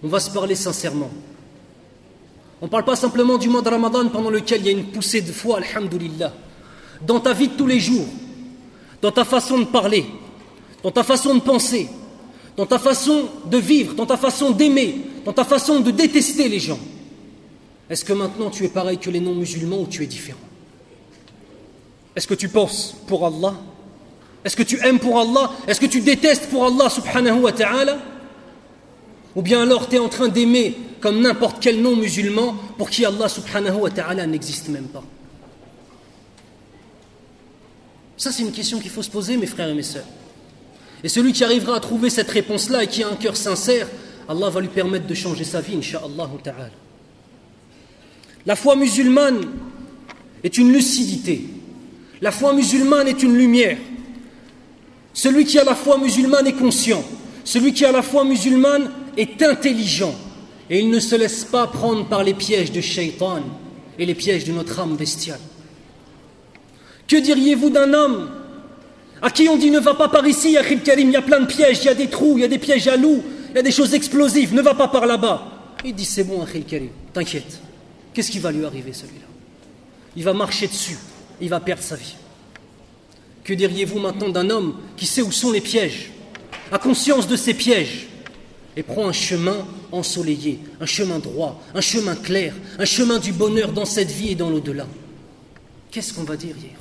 On 0.03 0.07
va 0.07 0.19
se 0.19 0.31
parler 0.31 0.55
sincèrement. 0.55 1.11
On 2.61 2.65
ne 2.65 2.71
parle 2.71 2.83
pas 2.83 2.95
simplement 2.95 3.37
du 3.37 3.49
mois 3.49 3.61
de 3.61 3.69
Ramadan 3.69 4.09
pendant 4.09 4.31
lequel 4.31 4.61
il 4.61 4.65
y 4.65 4.69
a 4.69 4.71
une 4.71 4.85
poussée 4.85 5.21
de 5.21 5.31
foi, 5.31 5.59
alhamdulillah 5.59 6.33
dans 7.05 7.19
ta 7.19 7.33
vie 7.33 7.47
de 7.47 7.53
tous 7.53 7.67
les 7.67 7.79
jours, 7.79 8.05
dans 9.01 9.11
ta 9.11 9.25
façon 9.25 9.59
de 9.59 9.65
parler, 9.65 10.05
dans 10.81 10.91
ta 10.91 11.03
façon 11.03 11.35
de 11.35 11.41
penser, 11.41 11.89
dans 12.55 12.65
ta 12.65 12.79
façon 12.79 13.29
de 13.45 13.57
vivre, 13.57 13.93
dans 13.93 14.05
ta 14.05 14.17
façon 14.17 14.51
d'aimer, 14.51 15.01
dans 15.25 15.33
ta 15.33 15.43
façon 15.43 15.79
de 15.79 15.91
détester 15.91 16.47
les 16.47 16.59
gens. 16.59 16.79
Est-ce 17.89 18.05
que 18.05 18.13
maintenant 18.13 18.49
tu 18.49 18.63
es 18.63 18.69
pareil 18.69 18.97
que 18.97 19.09
les 19.09 19.19
non-musulmans 19.19 19.81
ou 19.81 19.87
tu 19.87 20.03
es 20.03 20.07
différent? 20.07 20.39
Est-ce 22.15 22.27
que 22.27 22.33
tu 22.33 22.49
penses 22.49 22.95
pour 23.07 23.25
Allah? 23.25 23.55
Est-ce 24.45 24.55
que 24.55 24.63
tu 24.63 24.77
aimes 24.85 24.99
pour 24.99 25.19
Allah? 25.19 25.51
Est-ce 25.67 25.79
que 25.79 25.85
tu 25.85 26.01
détestes 26.01 26.49
pour 26.49 26.65
Allah 26.65 26.89
subhanahu 26.89 27.41
wa 27.41 27.51
ta'ala? 27.51 27.97
Ou 29.35 29.41
bien 29.41 29.61
alors 29.61 29.89
tu 29.89 29.95
es 29.95 29.99
en 29.99 30.09
train 30.09 30.27
d'aimer 30.27 30.77
comme 30.99 31.21
n'importe 31.21 31.57
quel 31.59 31.81
non-musulman 31.81 32.55
pour 32.77 32.89
qui 32.89 33.05
Allah 33.05 33.27
subhanahu 33.27 33.77
wa 33.77 33.89
ta'ala 33.89 34.27
n'existe 34.27 34.69
même 34.69 34.87
pas? 34.87 35.03
Ça 38.15 38.31
c'est 38.31 38.43
une 38.43 38.51
question 38.51 38.79
qu'il 38.79 38.91
faut 38.91 39.01
se 39.01 39.09
poser 39.09 39.37
mes 39.37 39.47
frères 39.47 39.69
et 39.69 39.73
mes 39.73 39.83
sœurs. 39.83 40.05
Et 41.03 41.09
celui 41.09 41.33
qui 41.33 41.43
arrivera 41.43 41.75
à 41.75 41.79
trouver 41.79 42.09
cette 42.09 42.29
réponse-là 42.29 42.83
et 42.83 42.87
qui 42.87 43.03
a 43.03 43.09
un 43.09 43.15
cœur 43.15 43.35
sincère, 43.35 43.87
Allah 44.29 44.49
va 44.49 44.61
lui 44.61 44.69
permettre 44.69 45.07
de 45.07 45.13
changer 45.13 45.43
sa 45.43 45.59
vie, 45.59 45.75
insha'Allah. 45.75 46.29
La 48.45 48.55
foi 48.55 48.75
musulmane 48.75 49.41
est 50.43 50.57
une 50.57 50.71
lucidité. 50.71 51.45
La 52.23 52.31
foi 52.31 52.53
musulmane 52.53 53.09
est 53.09 53.21
une 53.21 53.35
lumière. 53.35 53.77
Celui 55.13 55.43
qui 55.43 55.59
a 55.59 55.65
la 55.65 55.75
foi 55.75 55.97
musulmane 55.97 56.47
est 56.47 56.53
conscient. 56.53 57.03
Celui 57.43 57.73
qui 57.73 57.83
a 57.83 57.91
la 57.91 58.01
foi 58.01 58.23
musulmane 58.23 58.89
est 59.17 59.43
intelligent. 59.43 60.15
Et 60.69 60.79
il 60.79 60.89
ne 60.89 61.01
se 61.01 61.15
laisse 61.15 61.43
pas 61.43 61.67
prendre 61.67 62.05
par 62.05 62.23
les 62.23 62.33
pièges 62.33 62.71
de 62.71 62.79
shaitan 62.79 63.41
et 63.99 64.05
les 64.05 64.15
pièges 64.15 64.45
de 64.45 64.53
notre 64.53 64.79
âme 64.79 64.95
bestiale. 64.95 65.41
Que 67.09 67.17
diriez-vous 67.17 67.69
d'un 67.69 67.93
homme 67.93 68.31
à 69.21 69.29
qui 69.29 69.49
on 69.49 69.57
dit 69.57 69.69
ne 69.69 69.81
va 69.81 69.93
pas 69.93 70.07
par 70.07 70.25
ici, 70.25 70.55
Akhil 70.55 70.81
Karim, 70.81 71.09
il 71.09 71.13
y 71.13 71.17
a 71.17 71.21
plein 71.21 71.41
de 71.41 71.45
pièges, 71.45 71.79
il 71.81 71.85
y 71.87 71.89
a 71.89 71.93
des 71.93 72.07
trous, 72.07 72.37
il 72.37 72.41
y 72.41 72.45
a 72.45 72.47
des 72.47 72.57
pièges 72.57 72.87
à 72.87 72.95
loups, 72.95 73.21
il 73.49 73.55
y 73.57 73.59
a 73.59 73.63
des 73.63 73.71
choses 73.71 73.93
explosives, 73.93 74.53
ne 74.53 74.61
va 74.61 74.75
pas 74.75 74.87
par 74.87 75.05
là-bas. 75.05 75.75
Il 75.83 75.93
dit 75.93 76.05
c'est 76.05 76.23
bon, 76.23 76.41
Akhil 76.41 76.63
Karim, 76.63 76.89
t'inquiète. 77.13 77.59
Qu'est-ce 78.13 78.31
qui 78.31 78.39
va 78.39 78.53
lui 78.53 78.63
arriver 78.63 78.93
celui-là? 78.93 79.27
Il 80.15 80.23
va 80.23 80.31
marcher 80.31 80.67
dessus, 80.67 80.97
il 81.41 81.49
va 81.49 81.59
perdre 81.59 81.83
sa 81.83 81.95
vie. 81.95 82.15
Que 83.43 83.53
diriez-vous 83.53 83.99
maintenant 83.99 84.29
d'un 84.29 84.49
homme 84.49 84.75
qui 84.95 85.05
sait 85.05 85.21
où 85.21 85.31
sont 85.31 85.51
les 85.51 85.61
pièges, 85.61 86.11
a 86.71 86.77
conscience 86.77 87.27
de 87.27 87.35
ces 87.35 87.53
pièges, 87.53 88.07
et 88.75 88.83
prend 88.83 89.07
un 89.07 89.13
chemin 89.13 89.67
ensoleillé, 89.91 90.59
un 90.81 90.85
chemin 90.85 91.19
droit, 91.19 91.61
un 91.75 91.81
chemin 91.81 92.15
clair, 92.15 92.55
un 92.79 92.85
chemin 92.85 93.19
du 93.19 93.31
bonheur 93.31 93.71
dans 93.71 93.85
cette 93.85 94.09
vie 94.09 94.31
et 94.31 94.35
dans 94.35 94.49
l'au-delà? 94.49 94.87
Qu'est-ce 95.91 96.13
qu'on 96.13 96.23
va 96.23 96.37
dire 96.37 96.55
hier 96.57 96.79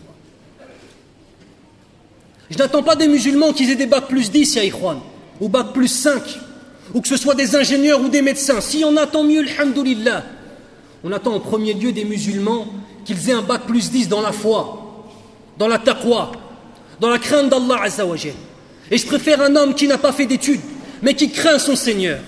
je 2.52 2.58
n'attends 2.58 2.82
pas 2.82 2.96
des 2.96 3.08
musulmans 3.08 3.54
qui 3.54 3.64
aient 3.70 3.76
des 3.76 3.86
bacs 3.86 4.08
plus 4.08 4.30
10, 4.30 4.56
ya 4.56 4.62
ou 5.40 5.48
bac 5.48 5.72
plus 5.72 5.88
5, 5.88 6.22
ou 6.92 7.00
que 7.00 7.08
ce 7.08 7.16
soit 7.16 7.34
des 7.34 7.56
ingénieurs 7.56 8.02
ou 8.02 8.10
des 8.10 8.20
médecins. 8.20 8.60
Si 8.60 8.84
on 8.84 8.94
attend 8.98 9.24
mieux, 9.24 9.40
alhamdoulilah. 9.40 10.22
On 11.02 11.12
attend 11.12 11.34
en 11.34 11.40
premier 11.40 11.72
lieu 11.72 11.92
des 11.92 12.04
musulmans 12.04 12.66
qu'ils 13.04 13.30
aient 13.30 13.34
un 13.34 13.42
bac 13.42 13.62
plus 13.66 13.90
10 13.90 14.08
dans 14.08 14.20
la 14.20 14.32
foi, 14.32 15.06
dans 15.58 15.68
la 15.68 15.78
taqwa, 15.78 16.32
dans 17.00 17.10
la 17.10 17.18
crainte 17.18 17.48
d'Allah 17.48 17.82
Azzawajal. 17.82 18.34
Et 18.90 18.98
je 18.98 19.06
préfère 19.06 19.40
un 19.40 19.54
homme 19.56 19.74
qui 19.74 19.86
n'a 19.88 19.98
pas 19.98 20.12
fait 20.12 20.26
d'études, 20.26 20.60
mais 21.02 21.14
qui 21.14 21.30
craint 21.30 21.58
son 21.58 21.76
Seigneur, 21.76 22.20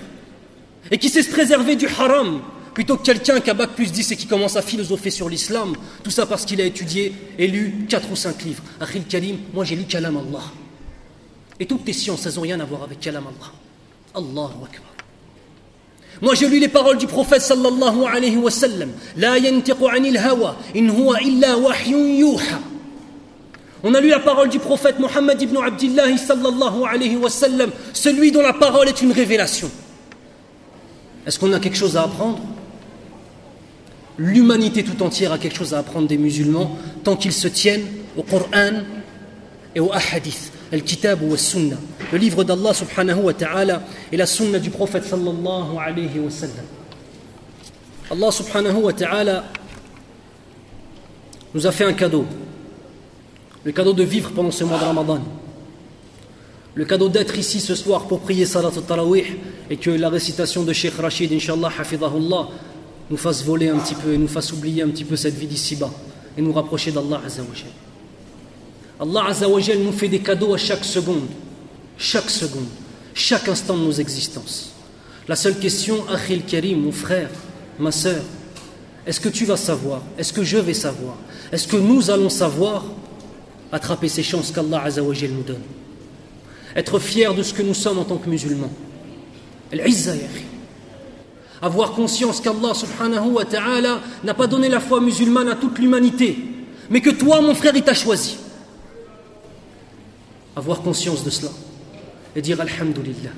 et 0.91 0.97
qui 0.97 1.09
sait 1.09 1.23
se 1.23 1.29
préserver 1.29 1.75
du 1.75 1.87
haram, 1.87 2.41
plutôt 2.73 2.97
que 2.97 3.03
quelqu'un 3.03 3.39
qui 3.39 3.49
a 3.49 3.53
bac 3.53 3.71
plus 3.71 3.91
10 3.91 4.11
et 4.11 4.15
qui 4.17 4.27
commence 4.27 4.55
à 4.57 4.61
philosopher 4.61 5.09
sur 5.09 5.29
l'islam, 5.29 5.75
tout 6.03 6.11
ça 6.11 6.25
parce 6.25 6.45
qu'il 6.45 6.59
a 6.59 6.65
étudié 6.65 7.13
et 7.39 7.47
lu 7.47 7.85
4 7.89 8.11
ou 8.11 8.15
5 8.15 8.43
livres. 8.43 8.63
Akhil 8.79 9.05
Karim, 9.05 9.37
moi 9.53 9.63
j'ai 9.63 9.75
lu 9.75 9.85
Kalam 9.85 10.17
Allah. 10.17 10.43
Et 11.57 11.65
toutes 11.65 11.85
tes 11.85 11.93
sciences, 11.93 12.25
elles 12.25 12.35
n'ont 12.35 12.41
rien 12.41 12.59
à 12.59 12.65
voir 12.65 12.83
avec 12.83 12.99
Kalam 12.99 13.23
Allah. 13.25 13.51
Allahu 14.13 14.65
Akbar. 14.65 14.84
Moi 16.21 16.33
j'ai 16.35 16.47
lu 16.47 16.59
les 16.59 16.67
paroles 16.67 16.97
du 16.97 17.07
prophète 17.07 17.41
sallallahu 17.41 18.05
alayhi 18.05 18.37
wa 18.37 18.51
sallam. 18.51 18.89
La 19.17 19.37
yantiqu 19.37 19.85
anil 19.89 20.17
hawa, 20.17 20.57
in 20.75 20.89
huwa 20.89 21.21
illa 21.21 21.57
wahyun 21.57 22.07
yuha. 22.07 22.59
On 23.83 23.93
a 23.93 24.01
lu 24.01 24.09
la 24.09 24.19
parole 24.19 24.49
du 24.49 24.59
prophète 24.59 24.99
Mohammed 24.99 25.41
ibn 25.41 25.57
Abdullah 25.57 26.17
sallallahu 26.17 26.85
alayhi 26.89 27.17
wa 27.17 27.29
sallam, 27.29 27.69
celui 27.93 28.31
dont 28.31 28.41
la 28.41 28.53
parole 28.53 28.87
est 28.87 29.01
une 29.01 29.11
révélation. 29.11 29.69
Est-ce 31.27 31.37
qu'on 31.37 31.53
a 31.53 31.59
quelque 31.59 31.77
chose 31.77 31.97
à 31.97 32.03
apprendre? 32.03 32.39
L'humanité 34.17 34.83
tout 34.83 35.03
entière 35.03 35.33
a 35.33 35.37
quelque 35.37 35.57
chose 35.57 35.73
à 35.73 35.79
apprendre 35.79 36.07
des 36.07 36.17
musulmans 36.17 36.77
tant 37.03 37.15
qu'ils 37.15 37.33
se 37.33 37.47
tiennent 37.47 37.85
au 38.15 38.23
Coran 38.23 38.83
et 39.75 39.79
au 39.79 39.91
Ahadith, 39.91 40.51
al-Kitab 40.71 41.21
ou 41.21 41.33
al-Sunnah, 41.33 41.75
le 42.11 42.17
livre 42.17 42.43
d'Allah 42.43 42.71
et 44.11 44.17
la 44.17 44.25
Sunnah 44.25 44.59
du 44.59 44.69
prophète. 44.69 45.13
Allah 48.11 48.31
subhanahu 48.31 48.75
wa 48.83 48.93
ta'ala 48.93 49.43
nous 51.53 51.65
a 51.65 51.71
fait 51.71 51.85
un 51.85 51.93
cadeau, 51.93 52.25
le 53.63 53.71
cadeau 53.71 53.93
de 53.93 54.03
vivre 54.03 54.31
pendant 54.31 54.51
ce 54.51 54.63
mois 54.63 54.77
de 54.77 54.83
Ramadan, 54.83 55.21
le 56.75 56.85
cadeau 56.85 57.09
d'être 57.09 57.37
ici 57.37 57.59
ce 57.59 57.73
soir 57.73 58.05
pour 58.05 58.19
prier 58.19 58.45
Salat 58.45 58.67
al-Tarawih 58.75 59.25
et 59.69 59.77
que 59.77 59.89
la 59.89 60.09
récitation 60.09 60.63
de 60.63 60.73
Sheikh 60.73 60.95
Rachid, 60.97 61.31
Inch'Allah, 61.31 61.71
Hafidahullah, 61.79 62.49
nous 63.09 63.17
fasse 63.17 63.43
voler 63.43 63.69
un 63.69 63.77
petit 63.77 63.95
peu 63.95 64.13
et 64.13 64.17
nous 64.17 64.27
fasse 64.27 64.51
oublier 64.51 64.83
un 64.83 64.89
petit 64.89 65.05
peu 65.05 65.15
cette 65.15 65.35
vie 65.35 65.47
d'ici-bas 65.47 65.91
et 66.37 66.41
nous 66.41 66.53
rapprocher 66.53 66.91
d'Allah 66.91 67.21
Azzawajal. 67.25 67.69
Allah 68.99 69.25
Azzawajal 69.29 69.79
nous 69.79 69.93
fait 69.93 70.09
des 70.09 70.19
cadeaux 70.19 70.53
à 70.53 70.57
chaque 70.57 70.83
seconde, 70.83 71.27
chaque 71.97 72.29
seconde, 72.29 72.67
chaque 73.13 73.47
instant 73.47 73.77
de 73.77 73.83
nos 73.83 73.91
existences. 73.91 74.71
La 75.27 75.35
seule 75.35 75.57
question, 75.57 76.05
Akhil 76.09 76.43
Karim, 76.43 76.81
mon 76.81 76.91
frère, 76.91 77.29
ma 77.79 77.91
sœur, 77.91 78.21
est-ce 79.05 79.19
que 79.19 79.29
tu 79.29 79.45
vas 79.45 79.57
savoir 79.57 80.01
Est-ce 80.17 80.33
que 80.33 80.43
je 80.43 80.57
vais 80.57 80.73
savoir 80.73 81.15
Est-ce 81.51 81.67
que 81.67 81.77
nous 81.77 82.09
allons 82.09 82.29
savoir 82.29 82.85
attraper 83.71 84.07
ces 84.07 84.23
chances 84.23 84.51
qu'Allah 84.51 84.83
Azzawajal 84.83 85.31
nous 85.31 85.43
donne? 85.43 85.61
Être 86.75 86.99
fiers 86.99 87.33
de 87.35 87.43
ce 87.43 87.53
que 87.53 87.61
nous 87.61 87.73
sommes 87.73 87.99
en 87.99 88.03
tant 88.03 88.17
que 88.17 88.29
musulmans. 88.29 88.71
Avoir 91.61 91.93
conscience 91.93 92.41
qu'Allah 92.41 92.73
subhanahu 92.73 93.31
wa 93.33 93.45
ta'ala 93.45 94.01
n'a 94.23 94.33
pas 94.33 94.47
donné 94.47 94.69
la 94.69 94.79
foi 94.79 94.99
musulmane 94.99 95.47
à 95.47 95.55
toute 95.55 95.79
l'humanité, 95.79 96.37
mais 96.89 97.01
que 97.01 97.09
toi, 97.11 97.41
mon 97.41 97.55
frère, 97.55 97.75
il 97.75 97.83
t'a 97.83 97.93
choisi. 97.93 98.37
Avoir 100.55 100.81
conscience 100.81 101.23
de 101.23 101.29
cela 101.29 101.51
et 102.35 102.41
dire 102.41 102.59
Alhamdulillah. 102.61 103.31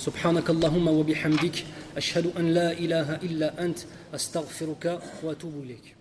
سبحانك 0.00 0.50
اللهم 0.50 0.88
وبحمدك 0.88 1.64
أشهد 1.96 2.32
أن 2.38 2.54
لا 2.56 2.72
إله 2.72 3.14
إلا 3.20 3.64
أنت 3.64 3.78
أستغفرك 4.14 5.00
وأتوب 5.22 5.54
إليك 5.64 5.99